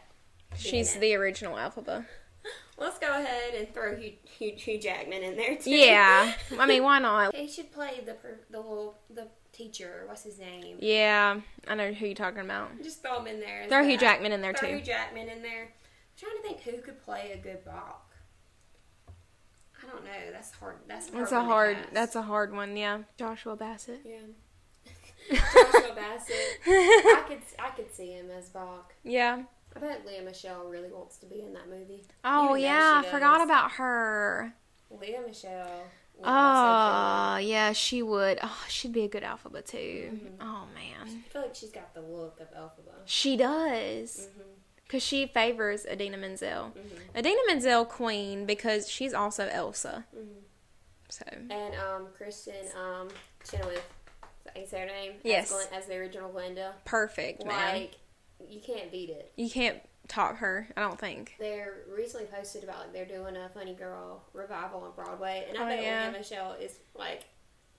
[0.56, 2.04] She's the original Elphaba.
[2.78, 5.70] Let's go ahead and throw Hugh, Hugh, Hugh Jackman in there too.
[5.70, 7.36] Yeah, I mean, why not?
[7.36, 8.16] He should play the
[8.50, 10.04] the little the teacher.
[10.06, 10.78] What's his name?
[10.80, 12.70] Yeah, I know who you're talking about.
[12.82, 13.66] Just throw him in there.
[13.68, 13.98] Throw Hugh.
[13.98, 14.76] Jackman in there Throw too.
[14.76, 15.64] Hugh Jackman in there.
[15.64, 17.96] I'm trying to think who could play a good Boq.
[19.82, 20.10] I don't know.
[20.32, 20.76] That's hard.
[20.88, 21.76] That's a hard That's a one hard.
[21.76, 21.94] cast.
[21.94, 22.76] That's a hard one.
[22.76, 24.00] Yeah, Joshua Bassett.
[24.04, 24.18] yeah.
[25.30, 26.36] Joshua Bassett.
[26.66, 28.84] I could I could see him as Boq.
[29.04, 29.42] yeah.
[29.76, 32.02] I bet Lea Michele really wants to be in that movie.
[32.24, 34.52] Oh yeah, I forgot about her.
[34.90, 35.84] Lea Michele.
[36.22, 38.40] Oh yeah, she would.
[38.42, 40.10] Oh, she'd be a good Elphaba too.
[40.12, 40.32] Mhm.
[40.40, 41.22] Oh man.
[41.26, 42.94] I feel like she's got the look of Elphaba.
[43.06, 44.42] she does Mhm.
[44.90, 46.72] Because she favors Idina Menzel.
[46.76, 47.16] Mhm.
[47.16, 50.04] Idina Menzel queen because she's also Elsa.
[50.16, 50.42] Mhm.
[51.08, 53.08] So And um, Kristin um,
[53.48, 53.76] Chenoweth.
[53.76, 55.12] Is that you say her name?
[55.22, 55.52] Yes.
[55.52, 56.74] As, as the original Glinda.
[56.84, 57.74] perfect, man.
[57.82, 57.92] Like
[58.48, 59.32] you can't beat it.
[59.36, 59.78] You can't
[60.08, 60.66] top her.
[60.76, 61.36] I don't think.
[61.38, 65.62] They're recently posted about like they're doing a Funny Girl revival on Broadway, and I
[65.62, 66.10] Oh, bet yeah.
[66.10, 67.22] Michele is like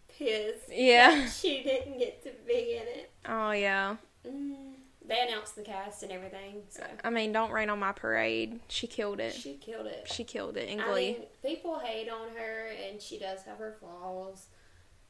[0.08, 1.26] pissed Yeah.
[1.28, 3.12] she didn't get to be in it.
[3.28, 3.98] Oh yeah.
[4.26, 4.71] Mm.
[5.08, 8.60] They announced the cast and everything, so I mean, don't rain on my parade.
[8.68, 9.34] She killed it.
[9.34, 10.08] she killed it.
[10.12, 10.86] She killed it in Glee.
[10.86, 14.46] I mean, people hate on her, and she does have her flaws,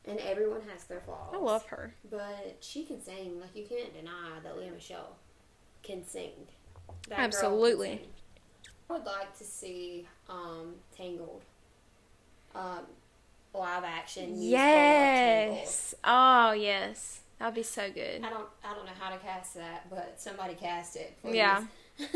[0.05, 1.33] and everyone has their flaws.
[1.33, 1.93] I love her.
[2.09, 3.39] But she can sing.
[3.41, 5.17] Like you can't deny that Lea Michele
[5.83, 6.31] can sing.
[7.09, 7.89] That girl can Absolutely.
[7.89, 8.07] sing.
[8.89, 11.43] I would like to see um, Tangled.
[12.55, 12.81] Um,
[13.53, 14.37] live action.
[14.37, 15.57] musical of Tangled.
[15.57, 15.95] Yes.
[16.03, 17.20] Oh yes.
[17.41, 18.23] That'd be so good.
[18.23, 18.47] I don't.
[18.63, 21.17] I don't know how to cast that, but somebody cast it.
[21.23, 21.37] Please.
[21.37, 21.63] Yeah.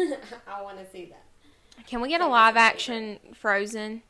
[0.48, 1.24] I want to see that.
[1.88, 4.04] Can we get a That was live action Frozen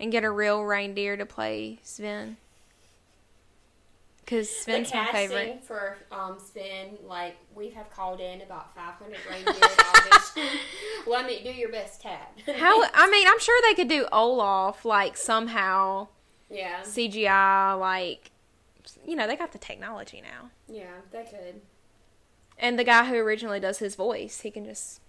[0.00, 2.38] and get a real reindeer to play Sven?
[4.20, 5.62] Because Sven's my favorite.
[5.62, 10.58] for um Sven, like we have called in about 500 reindeer auditions.
[11.06, 12.28] Let me do your best, Tad.
[12.56, 12.82] How?
[12.94, 16.08] I mean, I'm sure they could do Olaf like somehow
[16.48, 18.30] yeah, CGI like.
[19.06, 20.50] You know, they got the technology now.
[20.68, 21.60] yeah, they could.
[22.58, 25.00] And the guy who originally does his voice, he can just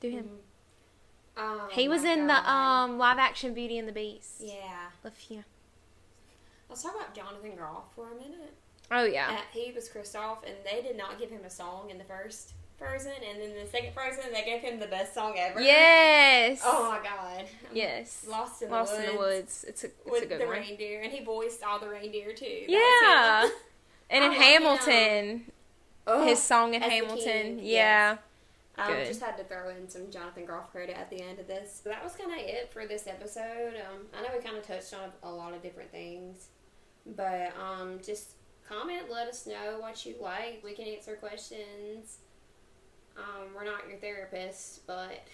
[0.00, 0.28] do him.
[1.36, 4.36] Oh, he was in the um live action Beauty and the Beast.
[4.40, 5.44] Yeah, Love you.
[6.70, 8.54] let's talk about Jonathan Groff for a minute.
[8.90, 9.28] Oh yeah.
[9.32, 12.52] Uh, he was Kristoff, and they did not give him a song in the first
[12.78, 15.60] Frozen, and then the second Frozen, they gave him the best song ever.
[15.60, 16.60] Yes.
[16.64, 17.46] Oh my God.
[17.72, 18.26] Yes.
[18.28, 19.08] Lost in Lost the Woods.
[19.08, 19.64] in the Woods.
[19.68, 20.56] It's a it's With a good the one.
[20.58, 22.64] reindeer, and he voiced all the reindeer too.
[22.68, 23.48] That Yeah.
[24.08, 24.32] And in.
[24.40, 25.50] Hamilton,
[26.24, 27.58] his song in Hamilton.
[27.60, 28.18] Yeah.
[28.78, 29.06] Um, Good.
[29.08, 31.80] just had to throw in some Jonathan Groff credit at the end of this.
[31.82, 33.72] So that was kind of it for this episode.
[33.90, 36.48] Um, I know we kind of touched on a lot of different things,
[37.16, 38.32] but um, just
[38.68, 40.60] comment, let us know what you like.
[40.62, 42.18] We can answer questions.
[43.18, 45.24] Um, we're not your therapist, but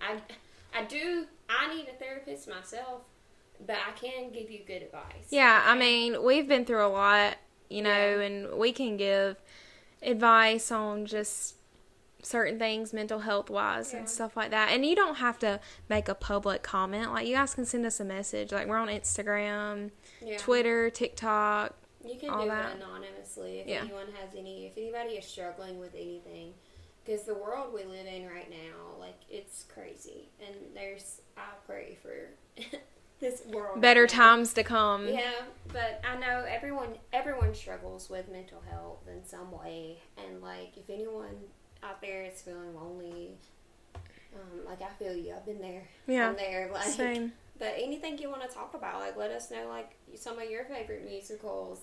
[0.00, 0.16] I,
[0.78, 1.24] I do.
[1.48, 3.02] I need a therapist myself,
[3.66, 5.28] but I can give you good advice.
[5.30, 7.36] Yeah, I mean, we've been through a lot,
[7.68, 8.24] you know, Yeah.
[8.24, 9.36] and we can give
[10.02, 11.56] advice on just
[12.22, 14.00] certain things mental health wise Yeah.
[14.00, 14.70] and stuff like that.
[14.72, 17.12] And you don't have to make a public comment.
[17.12, 18.52] Like you guys can send us a message.
[18.52, 20.36] Like we're on Instagram, Yeah.
[20.36, 21.74] Twitter, TikTok.
[22.04, 22.76] You can do that.
[22.76, 26.52] it anonymously if anyone has any, if anybody is struggling with anything,
[27.04, 31.98] because the world we live in right now, like it's crazy, and there's I pray
[32.02, 32.30] for
[33.20, 33.80] this world.
[33.80, 35.08] Better right times to come.
[35.08, 35.42] Yeah,
[35.72, 40.88] but I know everyone everyone struggles with mental health in some way, and like if
[40.90, 41.36] anyone
[41.82, 43.32] out there is feeling lonely,
[44.34, 45.34] um, like I feel you.
[45.34, 45.88] I've been there.
[46.06, 46.28] Yeah.
[46.28, 46.70] I'm there.
[46.72, 47.32] Like Same.
[47.58, 50.64] but anything you want to talk about, like let us know like some of your
[50.64, 51.80] favorite musicals.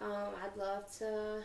[0.00, 1.44] Um, I'd love to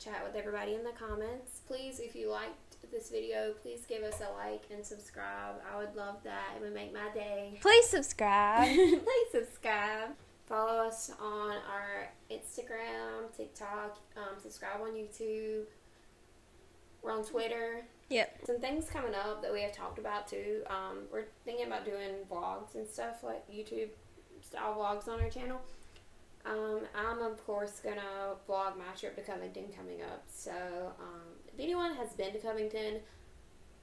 [0.00, 1.60] chat with everybody in the comments.
[1.66, 5.56] Please, if you liked this video, please give us a like and subscribe.
[5.70, 6.54] I would love that.
[6.56, 7.58] It would make my day.
[7.62, 8.66] Please subscribe.
[8.66, 10.10] please subscribe.
[10.48, 13.98] Follow us on our Instagram, TikTok.
[14.16, 15.64] Um, subscribe on YouTube.
[17.02, 17.84] We're on Twitter.
[18.08, 18.40] Yep.
[18.46, 20.62] Some things coming up that we have talked about too.
[20.66, 23.90] Um, we're thinking about doing vlogs and stuff like YouTube
[24.40, 25.60] style vlogs on our channel.
[26.46, 30.24] Um, I'm of course gonna vlog my trip to Covington coming up.
[30.28, 30.52] So
[30.98, 33.00] um, if anyone has been to Covington,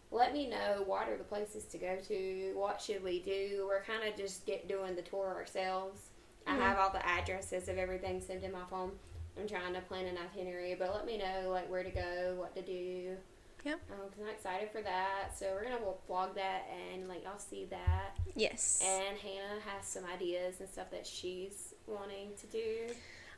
[0.09, 2.53] let me know what are the places to go to.
[2.55, 3.65] What should we do?
[3.67, 6.09] We're kind of just get doing the tour ourselves.
[6.47, 6.59] I Mhm.
[6.59, 8.97] have all the addresses of everything saved in my phone.
[9.37, 12.55] I'm trying to plan an itinerary, but let me know like where to go, what
[12.55, 13.17] to do.
[13.65, 13.79] Yep.
[13.91, 15.37] Um, cause I'm excited for that.
[15.37, 15.79] So we're gonna
[16.09, 18.17] vlog that and like y'all see that.
[18.35, 18.81] Yes.
[18.85, 22.93] And Hannah has some ideas and stuff that she's wanting to do.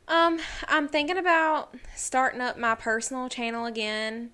[0.08, 4.30] Um, I'm thinking about starting up my personal channel again.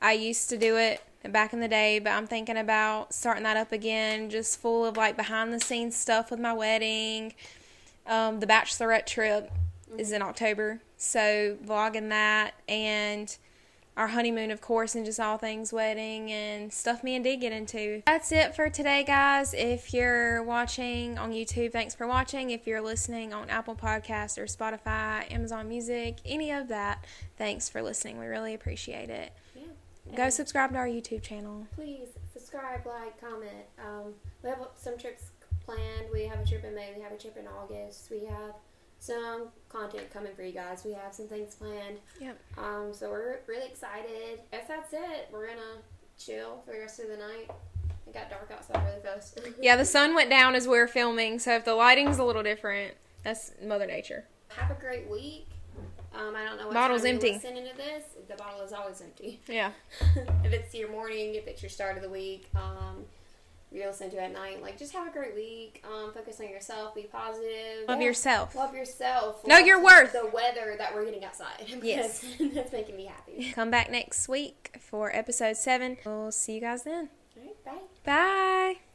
[0.00, 1.00] I used to do it
[1.30, 4.96] back in the day, but I'm thinking about starting that up again, just full of
[4.96, 7.34] like behind the scenes stuff with my wedding.
[8.06, 9.50] Um, the bachelorette trip
[9.96, 13.36] is in October, so vlogging that and
[13.96, 17.52] our honeymoon, of course, and just all things wedding and stuff me and Dee get
[17.52, 18.02] into.
[18.06, 19.52] That's it for today, guys.
[19.52, 22.50] If you're watching on YouTube, thanks for watching.
[22.50, 27.04] If you're listening on Apple Podcasts or Spotify, Amazon Music, any of that,
[27.36, 28.18] thanks for listening.
[28.18, 29.32] We really appreciate it.
[29.54, 30.16] Yeah.
[30.16, 31.66] Go subscribe to our YouTube channel.
[31.74, 33.66] Please subscribe, like, comment.
[33.78, 35.24] Um, we have some trips
[35.64, 36.06] planned.
[36.12, 36.92] We have a trip in May.
[36.96, 38.10] We have a trip in August.
[38.10, 38.54] We have
[39.02, 40.84] some content coming for you guys.
[40.84, 41.98] We have some things planned.
[42.20, 42.38] Yep.
[42.56, 44.40] Um, so we're really excited.
[44.52, 45.28] Guess that's it.
[45.32, 45.82] We're gonna
[46.16, 47.50] chill for the rest of the night.
[48.06, 49.40] It got dark outside really fast.
[49.60, 52.44] Yeah, the sun went down as we were filming, so if the lighting's a little
[52.44, 54.24] different, that's Mother Nature.
[54.50, 55.48] Have a great week.
[56.14, 57.32] Um, I don't know what Bottle's time empty.
[57.32, 58.04] listening to this.
[58.28, 59.40] The bottle is always empty.
[59.48, 59.72] Yeah.
[60.44, 63.04] if it's your morning, if it's your start of the week, um,
[63.72, 64.62] you're listening to at night.
[64.62, 65.82] Like, just have a great week.
[65.86, 66.94] Um, focus on yourself.
[66.94, 67.88] Be positive.
[67.88, 68.06] Love Yeah.
[68.06, 68.54] yourself.
[68.54, 69.46] Love yourself.
[69.46, 70.12] Know your worth.
[70.12, 71.64] The weather that we're getting outside.
[71.82, 72.24] Yes.
[72.40, 73.50] That's making me happy.
[73.54, 75.96] Come back next week for episode seven.
[76.04, 77.08] We'll see you guys then.
[77.36, 77.72] All right, bye.
[78.04, 78.91] Bye.